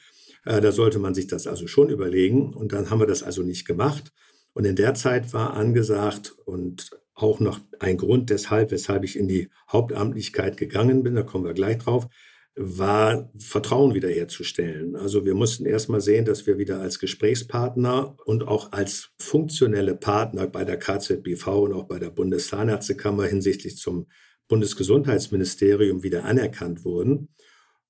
[0.45, 2.53] Äh, da sollte man sich das also schon überlegen.
[2.53, 4.13] Und dann haben wir das also nicht gemacht.
[4.53, 9.27] Und in der Zeit war angesagt und auch noch ein Grund deshalb, weshalb ich in
[9.27, 12.07] die Hauptamtlichkeit gegangen bin, da kommen wir gleich drauf,
[12.55, 14.95] war Vertrauen wiederherzustellen.
[14.95, 20.47] Also wir mussten erstmal sehen, dass wir wieder als Gesprächspartner und auch als funktionelle Partner
[20.47, 24.07] bei der KZBV und auch bei der Bundeszahnärztekammer hinsichtlich zum
[24.47, 27.29] Bundesgesundheitsministerium wieder anerkannt wurden.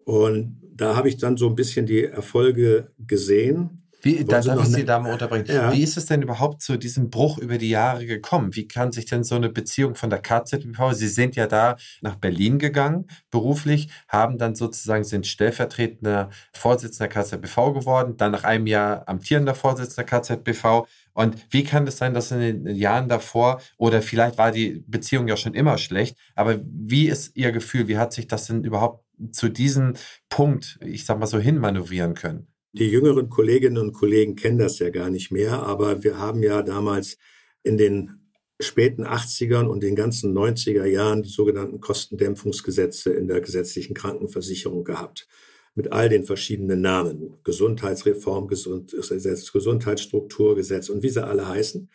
[0.03, 4.67] Und da habe ich dann so ein bisschen die Erfolge gesehen wie, da darf ich
[4.67, 5.47] Sie da mal unterbrechen.
[5.47, 5.73] Ja.
[5.73, 8.55] Wie ist es denn überhaupt zu diesem Bruch über die Jahre gekommen?
[8.55, 12.15] Wie kann sich denn so eine Beziehung von der KZBV, Sie sind ja da nach
[12.15, 19.09] Berlin gegangen, beruflich, haben dann sozusagen, sind stellvertretender Vorsitzender KZBV geworden, dann nach einem Jahr
[19.09, 20.85] amtierender Vorsitzender KZBV.
[21.13, 25.27] Und wie kann es sein, dass in den Jahren davor, oder vielleicht war die Beziehung
[25.27, 29.03] ja schon immer schlecht, aber wie ist Ihr Gefühl, wie hat sich das denn überhaupt
[29.31, 29.93] zu diesem
[30.29, 32.47] Punkt, ich sag mal so, hinmanövrieren können?
[32.77, 36.61] Die jüngeren Kolleginnen und Kollegen kennen das ja gar nicht mehr, aber wir haben ja
[36.61, 37.17] damals
[37.63, 38.19] in den
[38.59, 45.25] späten 80ern und den ganzen 90er Jahren die sogenannten Kostendämpfungsgesetze in der gesetzlichen Krankenversicherung gehabt.
[45.73, 47.37] Mit all den verschiedenen Namen.
[47.45, 51.89] Gesundheitsreform, Gesundheitsgesetz, Gesundheitsstrukturgesetz und wie sie alle heißen.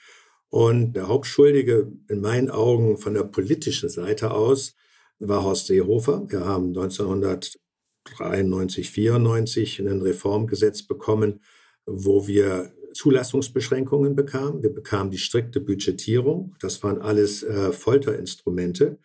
[0.48, 4.76] Und der Hauptschuldige in meinen Augen von der politischen Seite aus
[5.18, 6.24] war Horst Seehofer.
[6.26, 7.58] Wir haben 1900
[8.04, 11.40] 93, 94 ein Reformgesetz bekommen,
[11.86, 14.62] wo wir Zulassungsbeschränkungen bekamen.
[14.62, 16.54] Wir bekamen die strikte Budgetierung.
[16.60, 18.98] Das waren alles äh, Folterinstrumente.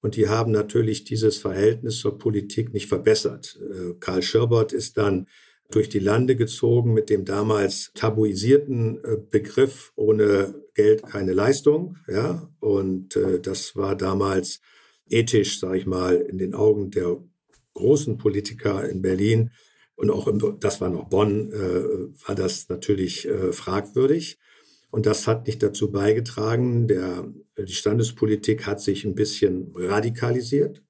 [0.00, 3.58] Und die haben natürlich dieses Verhältnis zur Politik nicht verbessert.
[3.60, 5.26] Äh, Karl Schirbert ist dann
[5.70, 11.96] durch die Lande gezogen mit dem damals tabuisierten äh, Begriff ohne Geld keine Leistung.
[12.08, 14.60] Ja, und äh, das war damals
[15.08, 17.22] ethisch, sage ich mal, in den Augen der
[17.74, 19.50] großen Politiker in Berlin
[19.94, 24.38] und auch im, das war noch Bonn, äh, war das natürlich äh, fragwürdig.
[24.90, 26.86] Und das hat nicht dazu beigetragen.
[26.86, 30.82] Der, die Standespolitik hat sich ein bisschen radikalisiert.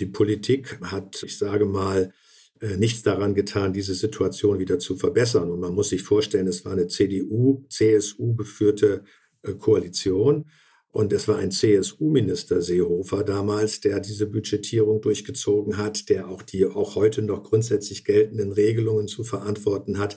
[0.00, 2.12] Die Politik hat, ich sage mal,
[2.60, 5.50] äh, nichts daran getan, diese Situation wieder zu verbessern.
[5.50, 9.04] Und man muss sich vorstellen, es war eine CDU, CSU geführte
[9.42, 10.46] äh, Koalition.
[10.96, 16.64] Und es war ein CSU-Minister Seehofer damals, der diese Budgetierung durchgezogen hat, der auch die
[16.64, 20.16] auch heute noch grundsätzlich geltenden Regelungen zu verantworten hat,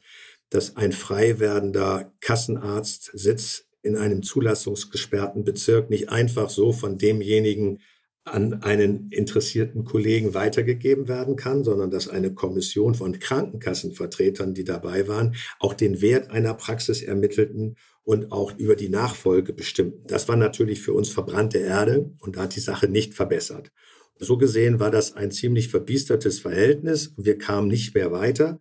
[0.50, 7.80] dass ein frei werdender Kassenarzt Sitz in einem zulassungsgesperrten Bezirk nicht einfach so von demjenigen
[8.24, 15.10] an einen interessierten Kollegen weitergegeben werden kann, sondern dass eine Kommission von Krankenkassenvertretern, die dabei
[15.10, 17.76] waren, auch den Wert einer Praxis ermittelten
[18.10, 20.08] und auch über die Nachfolge bestimmten.
[20.08, 23.72] Das war natürlich für uns verbrannte Erde und da hat die Sache nicht verbessert.
[24.18, 27.14] So gesehen war das ein ziemlich verbiestertes Verhältnis.
[27.18, 28.60] Wir kamen nicht mehr weiter.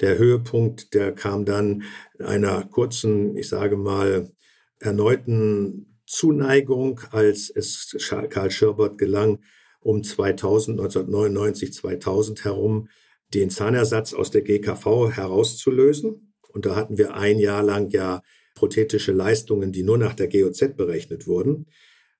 [0.00, 1.84] Der Höhepunkt, der kam dann
[2.18, 4.30] in einer kurzen, ich sage mal,
[4.78, 7.96] erneuten Zuneigung, als es
[8.28, 9.38] Karl Schirbert gelang,
[9.80, 12.90] um 2000, 1999, 2000 herum
[13.32, 16.34] den Zahnersatz aus der GKV herauszulösen.
[16.50, 18.20] Und da hatten wir ein Jahr lang ja
[18.54, 21.66] prothetische Leistungen, die nur nach der GOZ berechnet wurden.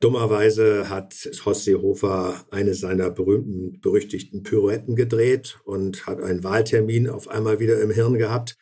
[0.01, 1.15] Dummerweise hat
[1.45, 7.81] Horst Seehofer eine seiner berühmten, berüchtigten Pirouetten gedreht und hat einen Wahltermin auf einmal wieder
[7.81, 8.57] im Hirn gehabt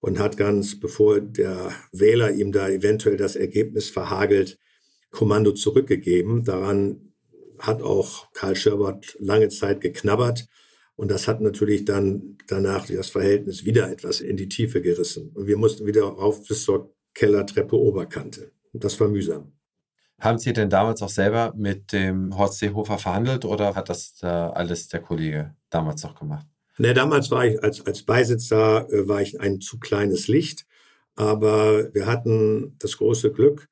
[0.00, 4.58] und hat ganz, bevor der Wähler ihm da eventuell das Ergebnis verhagelt,
[5.10, 6.44] Kommando zurückgegeben.
[6.44, 7.12] Daran
[7.58, 10.46] hat auch Karl Scherbert lange Zeit geknabbert.
[10.96, 15.30] Und das hat natürlich dann danach das Verhältnis wieder etwas in die Tiefe gerissen.
[15.34, 18.52] Und wir mussten wieder rauf bis zur Kellertreppe Oberkante.
[18.72, 19.52] Und das war mühsam.
[20.20, 24.26] Haben Sie denn damals auch selber mit dem Horst Seehofer verhandelt oder hat das äh,
[24.26, 26.46] alles der Kollege damals noch gemacht?
[26.78, 30.64] Ne, damals war ich als, als Beisitzer, äh, war ich ein zu kleines Licht.
[31.16, 33.68] Aber wir hatten das große Glück,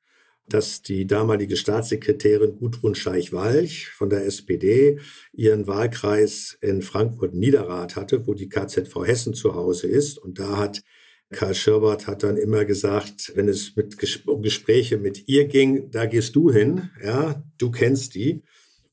[0.47, 4.99] dass die damalige Staatssekretärin Gudrun Scheich-Walch von der SPD
[5.31, 10.17] ihren Wahlkreis in Frankfurt-Niederrad hatte, wo die KZV Hessen zu Hause ist.
[10.17, 10.83] Und da hat
[11.31, 16.05] Karl Schirbert hat dann immer gesagt, wenn es mit um Gespräche mit ihr ging, da
[16.05, 18.43] gehst du hin, ja, du kennst die.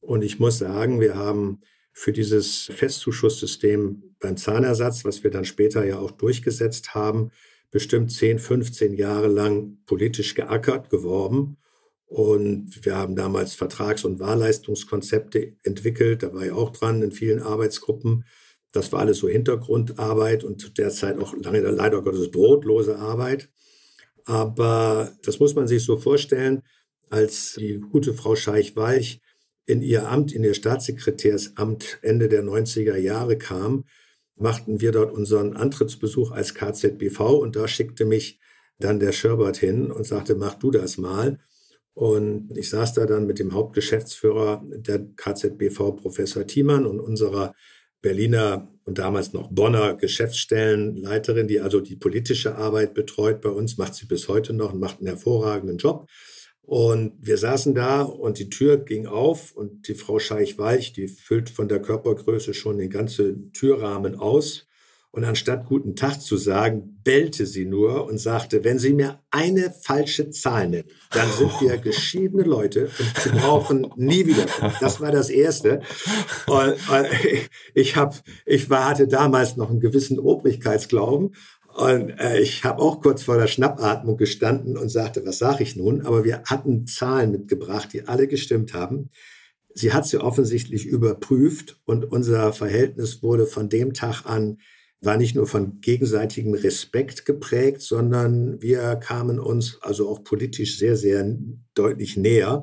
[0.01, 1.61] Und ich muss sagen, wir haben
[1.93, 7.33] für dieses Festzuschusssystem beim Zahnersatz, was wir dann später ja auch durchgesetzt haben,
[7.71, 11.57] bestimmt 10, 15 Jahre lang politisch geackert, geworben.
[12.07, 16.23] Und wir haben damals Vertrags- und Wahlleistungskonzepte entwickelt.
[16.23, 18.25] Da war ich auch dran in vielen Arbeitsgruppen.
[18.73, 23.49] Das war alles so Hintergrundarbeit und zu der Zeit auch lange, leider Gottes brotlose Arbeit.
[24.25, 26.63] Aber das muss man sich so vorstellen,
[27.09, 29.23] als die gute Frau Scheich-Weich
[29.65, 33.85] in ihr Amt, in ihr Staatssekretärsamt Ende der 90er Jahre kam,
[34.37, 38.39] machten wir dort unseren Antrittsbesuch als KZBV und da schickte mich
[38.79, 41.41] dann der Scherbert hin und sagte, mach du das mal.
[41.95, 47.55] Und ich saß da dann mit dem Hauptgeschäftsführer der KZBV, Professor Thiemann, und unserer
[48.01, 53.95] Berliner und damals noch Bonner Geschäftsstellenleiterin, die also die politische Arbeit betreut bei uns, macht
[53.95, 56.09] sie bis heute noch und macht einen hervorragenden Job.
[56.63, 61.49] Und wir saßen da und die Tür ging auf und die Frau Scheich-Weich, die füllt
[61.49, 64.68] von der Körpergröße schon den ganzen Türrahmen aus.
[65.11, 69.73] Und anstatt guten Tag zu sagen, bellte sie nur und sagte, wenn Sie mir eine
[69.73, 74.47] falsche Zahl nennen, dann sind wir geschiedene Leute und Sie brauchen nie wieder.
[74.81, 75.81] Das war das Erste.
[76.47, 76.77] Und
[77.75, 81.35] ich, hab, ich war, hatte damals noch einen gewissen Obrigkeitsglauben
[81.79, 85.77] und äh, ich habe auch kurz vor der Schnappatmung gestanden und sagte, was sage ich
[85.77, 86.05] nun?
[86.05, 89.11] Aber wir hatten Zahlen mitgebracht, die alle gestimmt haben.
[89.75, 94.59] Sie hat sie offensichtlich überprüft und unser Verhältnis wurde von dem Tag an,
[95.01, 100.97] war nicht nur von gegenseitigem Respekt geprägt, sondern wir kamen uns also auch politisch sehr,
[100.97, 101.37] sehr
[101.75, 102.63] deutlich näher.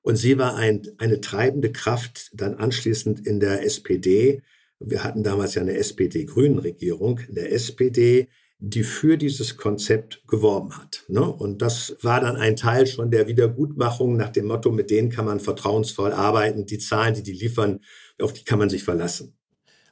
[0.00, 4.42] Und sie war ein, eine treibende Kraft dann anschließend in der SPD.
[4.78, 7.20] Wir hatten damals ja eine SPD-Grünen-Regierung.
[7.28, 8.28] In der SPD
[8.64, 11.02] die für dieses Konzept geworben hat.
[11.08, 11.20] Ne?
[11.20, 15.24] Und das war dann ein Teil schon der Wiedergutmachung nach dem Motto, mit denen kann
[15.24, 16.64] man vertrauensvoll arbeiten.
[16.64, 17.80] Die Zahlen, die die liefern,
[18.20, 19.36] auf die kann man sich verlassen.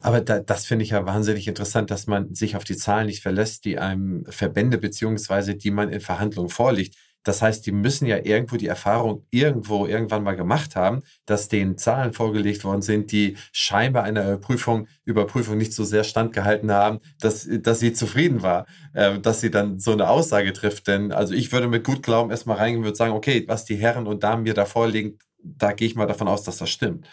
[0.00, 3.22] Aber da, das finde ich ja wahnsinnig interessant, dass man sich auf die Zahlen nicht
[3.22, 6.96] verlässt, die einem Verbände beziehungsweise die man in Verhandlungen vorliegt.
[7.22, 11.76] Das heißt, die müssen ja irgendwo die Erfahrung irgendwo irgendwann mal gemacht haben, dass denen
[11.76, 17.46] Zahlen vorgelegt worden sind, die scheinbar einer Prüfung, Überprüfung nicht so sehr standgehalten haben, dass,
[17.60, 20.86] dass sie zufrieden war, äh, dass sie dann so eine Aussage trifft.
[20.86, 23.76] Denn also ich würde mit gut Glauben erstmal reingehen und würde sagen, okay, was die
[23.76, 27.06] Herren und Damen mir da vorlegen, da gehe ich mal davon aus, dass das stimmt.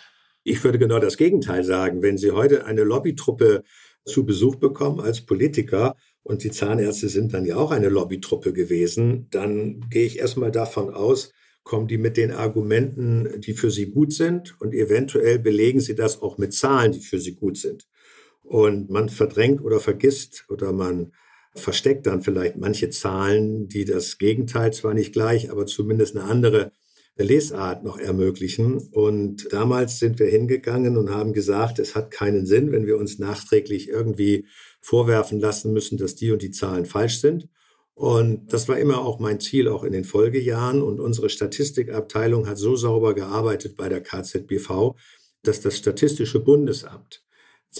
[0.49, 2.01] Ich würde genau das Gegenteil sagen.
[2.01, 3.65] Wenn Sie heute eine Lobbytruppe
[4.05, 9.27] zu Besuch bekommen als Politiker und die Zahnärzte sind dann ja auch eine Lobbytruppe gewesen,
[9.29, 11.33] dann gehe ich erstmal davon aus,
[11.63, 16.21] kommen die mit den Argumenten, die für sie gut sind und eventuell belegen sie das
[16.21, 17.86] auch mit Zahlen, die für sie gut sind.
[18.41, 21.12] Und man verdrängt oder vergisst oder man
[21.55, 26.71] versteckt dann vielleicht manche Zahlen, die das Gegenteil zwar nicht gleich, aber zumindest eine andere
[27.23, 28.77] Lesart noch ermöglichen.
[28.91, 33.19] Und damals sind wir hingegangen und haben gesagt, es hat keinen Sinn, wenn wir uns
[33.19, 34.47] nachträglich irgendwie
[34.82, 37.49] vorwerfen lassen müssen, dass die und die Zahlen falsch sind.
[37.93, 40.84] Und das war immer auch mein Ziel, auch in den Folgejahren.
[40.84, 44.95] Und unsere Statistikabteilung hat so sauber gearbeitet bei der KZBV,
[45.41, 47.23] dass das Statistische Bundesamt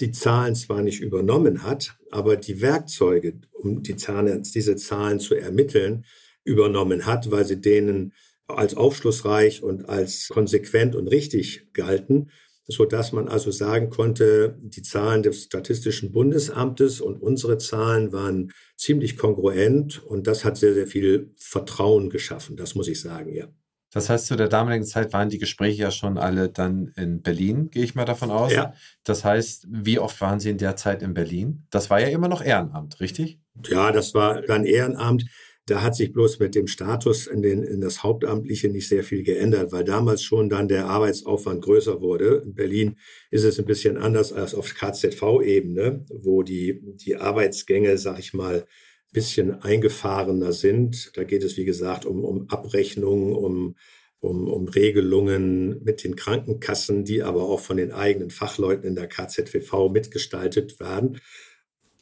[0.00, 5.34] die Zahlen zwar nicht übernommen hat, aber die Werkzeuge, um die Zahlen, diese Zahlen zu
[5.34, 6.04] ermitteln,
[6.44, 8.12] übernommen hat, weil sie denen
[8.48, 12.30] als aufschlussreich und als konsequent und richtig galten
[12.68, 18.52] so dass man also sagen konnte, die Zahlen des Statistischen Bundesamtes und unsere Zahlen waren
[18.76, 23.46] ziemlich kongruent und das hat sehr, sehr viel Vertrauen geschaffen, das muss ich sagen, ja.
[23.90, 27.70] Das heißt, zu der damaligen Zeit waren die Gespräche ja schon alle dann in Berlin,
[27.70, 28.52] gehe ich mal davon aus.
[28.52, 28.74] Ja.
[29.02, 31.66] Das heißt, wie oft waren Sie in der Zeit in Berlin?
[31.70, 33.40] Das war ja immer noch Ehrenamt, richtig?
[33.66, 35.24] Ja, das war dann Ehrenamt.
[35.70, 39.22] Da hat sich bloß mit dem Status in, den, in das Hauptamtliche nicht sehr viel
[39.22, 42.42] geändert, weil damals schon dann der Arbeitsaufwand größer wurde.
[42.44, 42.96] In Berlin
[43.30, 48.60] ist es ein bisschen anders als auf KZV-Ebene, wo die, die Arbeitsgänge, sag ich mal,
[48.60, 51.10] ein bisschen eingefahrener sind.
[51.16, 53.76] Da geht es, wie gesagt, um, um Abrechnungen, um,
[54.20, 59.06] um, um Regelungen mit den Krankenkassen, die aber auch von den eigenen Fachleuten in der
[59.06, 61.20] KZVV mitgestaltet werden.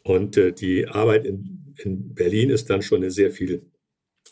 [0.07, 3.72] Und äh, die Arbeit in, in Berlin ist dann schon eine sehr viel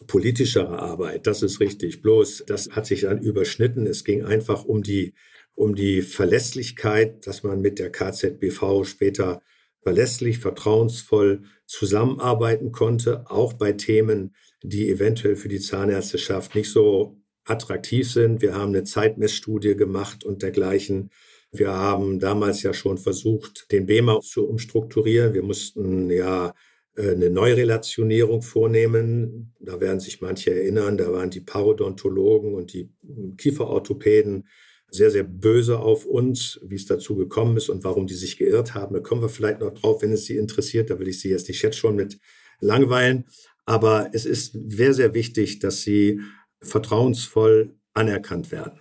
[0.07, 1.27] politischere Arbeit.
[1.27, 2.01] Das ist richtig.
[2.01, 3.85] Bloß, das hat sich dann überschnitten.
[3.89, 5.15] Es ging einfach um die,
[5.57, 9.43] um die Verlässlichkeit, dass man mit der KZBV später
[9.83, 18.09] verlässlich, vertrauensvoll zusammenarbeiten konnte, auch bei Themen, die eventuell für die Zahnärzteschaft nicht so attraktiv
[18.09, 18.43] sind.
[18.43, 21.11] Wir haben eine Zeitmessstudie gemacht und dergleichen.
[21.55, 25.35] Wir haben damals ja schon versucht, den BEMA zu umstrukturieren.
[25.35, 26.53] Wir mussten ja
[26.97, 29.55] äh, eine Neurelationierung vornehmen.
[29.61, 32.91] Da werden sich manche erinnern, da waren die Parodontologen und die
[33.37, 34.49] Kieferorthopäden
[34.91, 38.75] sehr, sehr böse auf uns, wie es dazu gekommen ist und warum die sich geirrt
[38.75, 38.95] haben.
[38.95, 40.91] Da kommen wir vielleicht noch drauf, wenn es Sie interessiert.
[40.91, 42.19] Da will ich Sie jetzt nicht jetzt schon mit
[42.61, 43.25] langweilen.
[43.65, 46.21] Aber es ist sehr, sehr wichtig, dass Sie
[46.61, 48.81] vertrauensvoll anerkannt werden.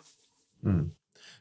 [0.62, 0.92] Hm.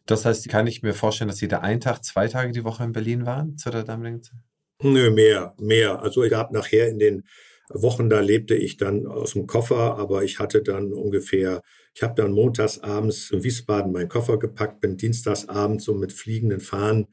[0.06, 2.84] Das heißt, kann ich mir vorstellen, dass Sie da einen Tag, zwei Tage die Woche
[2.84, 4.38] in Berlin waren zu der damaligen Zeit?
[4.82, 6.02] Nö, mehr, mehr.
[6.02, 7.24] Also ich gab nachher in den
[7.68, 11.62] Wochen, da lebte ich dann aus dem Koffer, aber ich hatte dann ungefähr,
[11.94, 17.06] ich habe dann montagsabends in Wiesbaden meinen Koffer gepackt, bin dienstagsabends so mit fliegenden Fahnen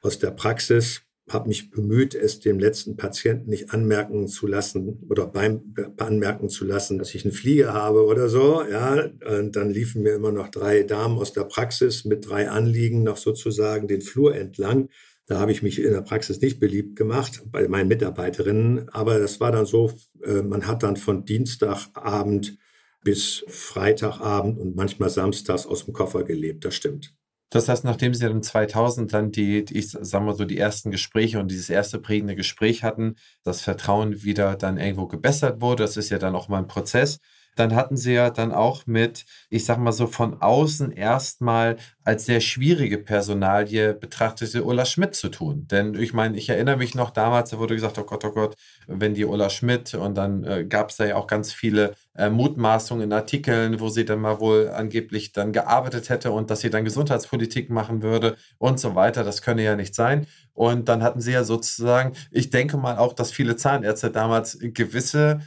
[0.00, 1.02] aus der Praxis,
[1.32, 6.64] habe mich bemüht, es dem letzten Patienten nicht anmerken zu lassen oder beim anmerken zu
[6.64, 8.62] lassen, dass ich einen Flieger habe oder so.
[8.70, 13.02] Ja, und dann liefen mir immer noch drei Damen aus der Praxis mit drei Anliegen
[13.02, 14.88] noch sozusagen den Flur entlang.
[15.26, 18.88] Da habe ich mich in der Praxis nicht beliebt gemacht bei meinen Mitarbeiterinnen.
[18.88, 19.92] Aber das war dann so,
[20.24, 22.56] äh, man hat dann von Dienstagabend
[23.04, 26.64] bis Freitagabend und manchmal samstags aus dem Koffer gelebt.
[26.64, 27.17] Das stimmt.
[27.50, 31.40] Das heißt, nachdem Sie dann 2000 dann die, ich sag mal so, die ersten Gespräche
[31.40, 36.10] und dieses erste prägende Gespräch hatten, das Vertrauen wieder dann irgendwo gebessert wurde, das ist
[36.10, 37.20] ja dann auch mal ein Prozess,
[37.58, 42.24] dann hatten sie ja dann auch mit, ich sag mal so von außen erstmal als
[42.24, 45.66] sehr schwierige Personalie betrachtete Ulla Schmidt zu tun.
[45.70, 48.56] Denn ich meine, ich erinnere mich noch damals, da wurde gesagt, oh Gott, oh Gott,
[48.86, 52.30] wenn die Ulla Schmidt und dann äh, gab es da ja auch ganz viele äh,
[52.30, 56.70] Mutmaßungen in Artikeln, wo sie dann mal wohl angeblich dann gearbeitet hätte und dass sie
[56.70, 59.24] dann Gesundheitspolitik machen würde und so weiter.
[59.24, 60.26] Das könne ja nicht sein.
[60.54, 65.40] Und dann hatten sie ja sozusagen, ich denke mal auch, dass viele Zahnärzte damals gewisse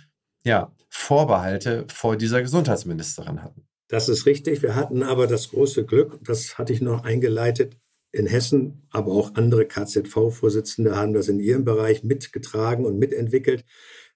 [0.43, 3.65] ja, Vorbehalte vor dieser Gesundheitsministerin hatten.
[3.87, 4.61] Das ist richtig.
[4.61, 7.77] Wir hatten aber das große Glück, das hatte ich noch eingeleitet,
[8.13, 13.63] in Hessen, aber auch andere KZV-Vorsitzende haben das in ihrem Bereich mitgetragen und mitentwickelt.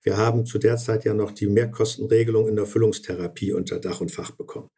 [0.02, 4.12] Wir haben zu der Zeit ja noch die Mehrkostenregelung in der Füllungstherapie unter Dach und
[4.12, 4.70] Fach bekommen.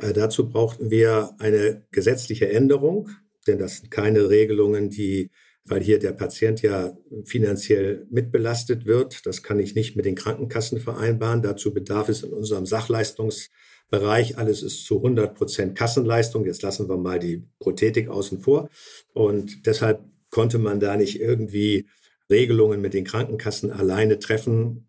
[0.00, 3.10] Äh, dazu brauchten wir eine gesetzliche Änderung,
[3.46, 5.30] denn das sind keine Regelungen, die
[5.64, 9.26] weil hier der Patient ja finanziell mitbelastet wird.
[9.26, 11.42] Das kann ich nicht mit den Krankenkassen vereinbaren.
[11.42, 14.38] Dazu bedarf es in unserem Sachleistungsbereich.
[14.38, 16.46] Alles ist zu 100 Prozent Kassenleistung.
[16.46, 18.68] Jetzt lassen wir mal die Prothetik außen vor.
[19.12, 21.86] Und deshalb konnte man da nicht irgendwie
[22.30, 24.86] Regelungen mit den Krankenkassen alleine treffen.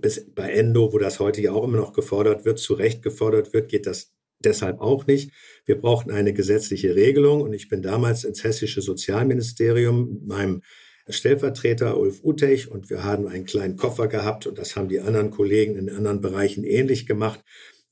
[0.00, 3.52] Bis bei Endo, wo das heute ja auch immer noch gefordert wird, zu Recht gefordert
[3.52, 4.12] wird, geht das
[4.44, 5.30] deshalb auch nicht.
[5.64, 10.62] Wir brauchten eine gesetzliche Regelung und ich bin damals ins hessische Sozialministerium mit meinem
[11.08, 15.30] Stellvertreter Ulf Utech und wir haben einen kleinen Koffer gehabt und das haben die anderen
[15.30, 17.40] Kollegen in anderen Bereichen ähnlich gemacht.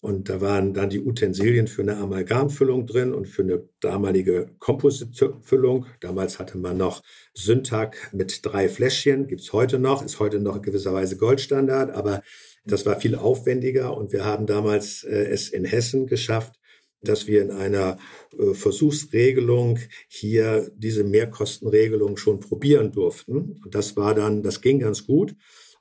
[0.02, 5.84] Und da waren dann die Utensilien für eine Amalgamfüllung drin und für eine damalige Kompositfüllung.
[6.00, 7.02] Damals hatte man noch
[7.34, 12.22] Syntac mit drei Fläschchen, gibt's heute noch, ist heute noch in gewisser Weise Goldstandard, aber
[12.70, 16.54] das war viel aufwendiger und wir haben damals äh, es in Hessen geschafft,
[17.02, 17.98] dass wir in einer
[18.38, 23.60] äh, Versuchsregelung hier diese Mehrkostenregelung schon probieren durften.
[23.64, 25.34] Und das war dann, das ging ganz gut.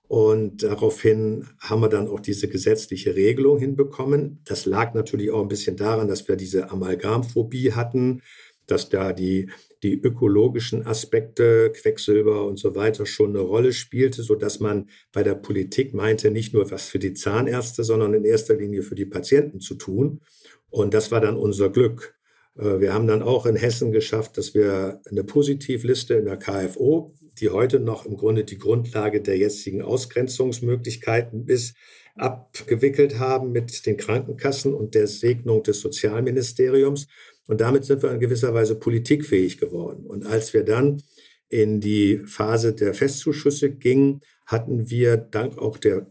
[0.07, 4.41] Und daraufhin haben wir dann auch diese gesetzliche Regelung hinbekommen.
[4.45, 8.23] Das lag natürlich auch ein bisschen daran, dass wir diese Amalgamphobie hatten,
[8.65, 9.51] dass da die
[9.83, 15.23] die ökologischen Aspekte, Quecksilber und so weiter schon eine Rolle spielte, so dass man bei
[15.23, 19.05] der Politik meinte, nicht nur was für die Zahnärzte, sondern in erster Linie für die
[19.05, 20.21] Patienten zu tun.
[20.69, 22.15] Und das war dann unser Glück.
[22.57, 27.13] Äh, wir haben dann auch in Hessen geschafft, dass wir eine Positivliste in der KFO,
[27.39, 31.75] die heute noch im Grunde die Grundlage der jetzigen Ausgrenzungsmöglichkeiten ist,
[32.15, 37.07] abgewickelt haben mit den Krankenkassen und der Segnung des Sozialministeriums.
[37.49, 40.05] Und damit sind wir in gewisser Weise politikfähig geworden.
[40.05, 41.01] Und als wir dann
[41.49, 46.05] in die Phase der Festzuschüsse gingen, hatten wir dank auch der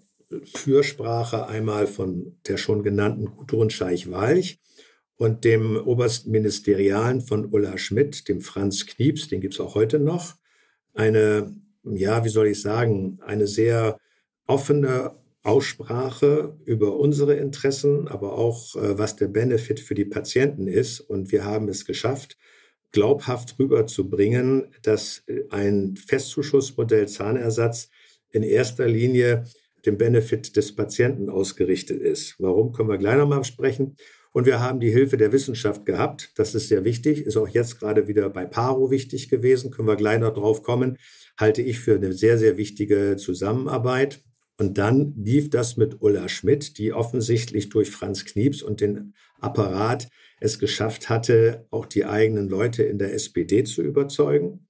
[0.52, 4.58] Fürsprache einmal von der schon genannten Gudrun Scheich-Walch
[5.14, 10.00] und dem obersten Ministerialen von Ulla Schmidt, dem Franz Knieps, den gibt es auch heute
[10.00, 10.34] noch,
[10.92, 13.96] eine, ja, wie soll ich sagen, eine sehr
[14.48, 15.12] offene
[15.42, 21.00] Aussprache über unsere Interessen, aber auch äh, was der Benefit für die Patienten ist.
[21.00, 22.36] Und wir haben es geschafft,
[22.92, 27.90] glaubhaft rüberzubringen, dass äh, ein Festzuschussmodell Zahnersatz
[28.30, 29.44] in erster Linie
[29.86, 32.34] dem Benefit des Patienten ausgerichtet ist.
[32.38, 33.96] Warum können wir gleich nochmal sprechen?
[34.32, 36.32] Und wir haben die Hilfe der Wissenschaft gehabt.
[36.36, 37.22] Das ist sehr wichtig.
[37.24, 39.70] Ist auch jetzt gerade wieder bei Paro wichtig gewesen.
[39.70, 40.98] Können wir gleich noch drauf kommen.
[41.38, 44.20] Halte ich für eine sehr, sehr wichtige Zusammenarbeit.
[44.58, 50.08] Und dann lief das mit Ulla Schmidt, die offensichtlich durch Franz Knieps und den Apparat
[50.40, 54.66] es geschafft hatte, auch die eigenen Leute in der SPD zu überzeugen.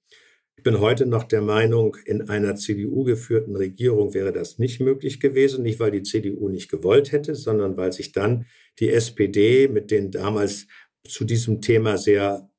[0.57, 5.19] Ich bin heute noch der Meinung, in einer CDU geführten Regierung wäre das nicht möglich
[5.19, 8.45] gewesen, nicht weil die CDU nicht gewollt hätte, sondern weil sich dann
[8.79, 10.67] die SPD mit den damals
[11.07, 12.49] zu diesem Thema sehr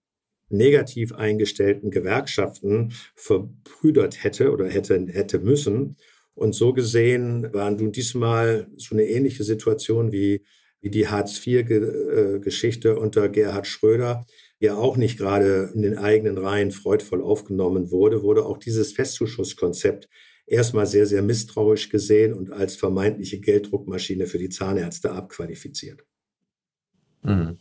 [0.49, 5.97] negativ eingestellten Gewerkschaften verbrüdert hätte oder hätte, hätte müssen.
[6.35, 10.45] Und so gesehen war nun diesmal so eine ähnliche Situation wie,
[10.81, 14.25] wie die Hartz-IV-Geschichte unter Gerhard Schröder
[14.59, 20.09] ja auch nicht gerade in den eigenen Reihen freudvoll aufgenommen wurde, wurde auch dieses Festzuschusskonzept
[20.47, 26.05] erstmal sehr, sehr misstrauisch gesehen und als vermeintliche Gelddruckmaschine für die Zahnärzte abqualifiziert.
[27.23, 27.59] Mhm.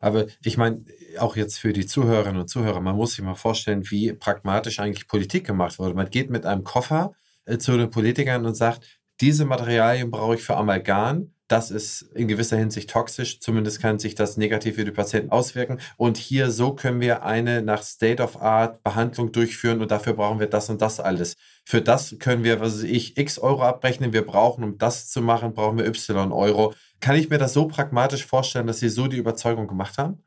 [0.00, 0.84] Aber ich meine,
[1.18, 5.08] auch jetzt für die Zuhörerinnen und Zuhörer, man muss sich mal vorstellen, wie pragmatisch eigentlich
[5.08, 5.94] Politik gemacht wurde.
[5.94, 7.14] Man geht mit einem Koffer
[7.58, 12.56] zu den Politikern und sagt, diese Materialien brauche ich für Amalgam das ist in gewisser
[12.56, 13.38] Hinsicht toxisch.
[13.40, 15.78] Zumindest kann sich das negativ für die Patienten auswirken.
[15.96, 20.40] Und hier so können wir eine nach State of Art Behandlung durchführen und dafür brauchen
[20.40, 21.36] wir das und das alles.
[21.64, 24.12] Für das können wir, was weiß ich, x Euro abrechnen.
[24.14, 26.72] Wir brauchen, um das zu machen, brauchen wir y Euro.
[27.00, 30.22] Kann ich mir das so pragmatisch vorstellen, dass Sie so die Überzeugung gemacht haben?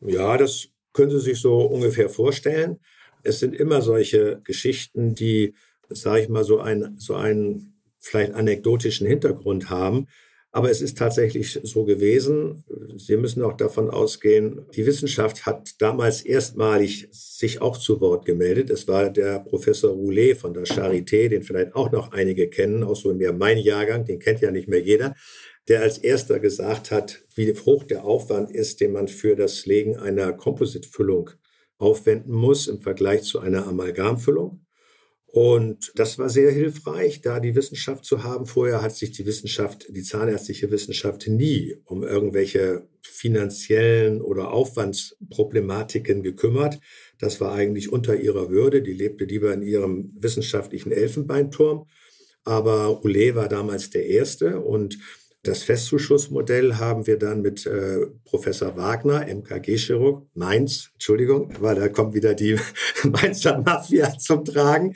[0.00, 2.78] Ja, das können Sie sich so ungefähr vorstellen.
[3.24, 5.54] Es sind immer solche Geschichten, die,
[5.94, 10.08] sage ich mal, so, ein, so einen vielleicht anekdotischen Hintergrund haben.
[10.54, 12.62] Aber es ist tatsächlich so gewesen.
[12.96, 18.68] Sie müssen auch davon ausgehen, die Wissenschaft hat damals erstmalig sich auch zu Wort gemeldet.
[18.68, 22.96] Es war der Professor Roulet von der Charité, den vielleicht auch noch einige kennen, auch
[22.96, 25.14] so mehr mein Jahrgang, den kennt ja nicht mehr jeder,
[25.68, 29.96] der als erster gesagt hat, wie hoch der Aufwand ist, den man für das Legen
[29.96, 31.30] einer Kompositfüllung
[31.78, 34.61] aufwenden muss im Vergleich zu einer Amalgamfüllung.
[35.32, 38.44] Und das war sehr hilfreich, da die Wissenschaft zu haben.
[38.44, 46.80] Vorher hat sich die Wissenschaft, die zahnärztliche Wissenschaft nie um irgendwelche finanziellen oder Aufwandsproblematiken gekümmert.
[47.18, 48.82] Das war eigentlich unter ihrer Würde.
[48.82, 51.86] Die lebte lieber in ihrem wissenschaftlichen Elfenbeinturm.
[52.44, 54.98] Aber Roulet war damals der Erste und
[55.44, 62.12] das Festzuschussmodell haben wir dann mit äh, Professor Wagner, MKG-Chirurg, Mainz, Entschuldigung, weil da kommt
[62.12, 62.58] wieder die
[63.04, 64.94] Mainzer Mafia zum Tragen.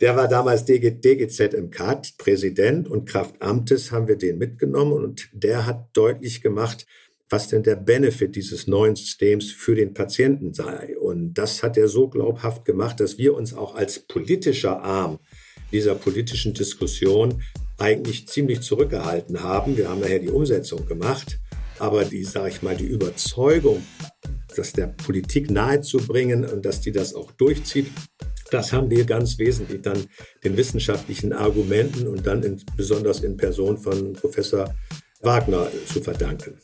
[0.00, 4.92] Der war damals DG, DGZ im CAD, Präsident und Kraft Amtes haben wir den mitgenommen
[4.92, 6.86] und der hat deutlich gemacht,
[7.28, 10.96] was denn der Benefit dieses neuen Systems für den Patienten sei.
[10.98, 15.18] Und das hat er so glaubhaft gemacht, dass wir uns auch als politischer Arm
[15.72, 17.42] dieser politischen Diskussion
[17.76, 19.76] eigentlich ziemlich zurückgehalten haben.
[19.76, 21.38] Wir haben nachher die Umsetzung gemacht,
[21.78, 23.82] aber die, sage ich mal, die Überzeugung,
[24.56, 27.90] das der Politik nahezubringen und dass die das auch durchzieht,
[28.50, 30.06] das haben wir ganz wesentlich dann
[30.42, 34.74] den wissenschaftlichen Argumenten und dann in, besonders in Person von Professor
[35.20, 36.58] Wagner zu verdanken.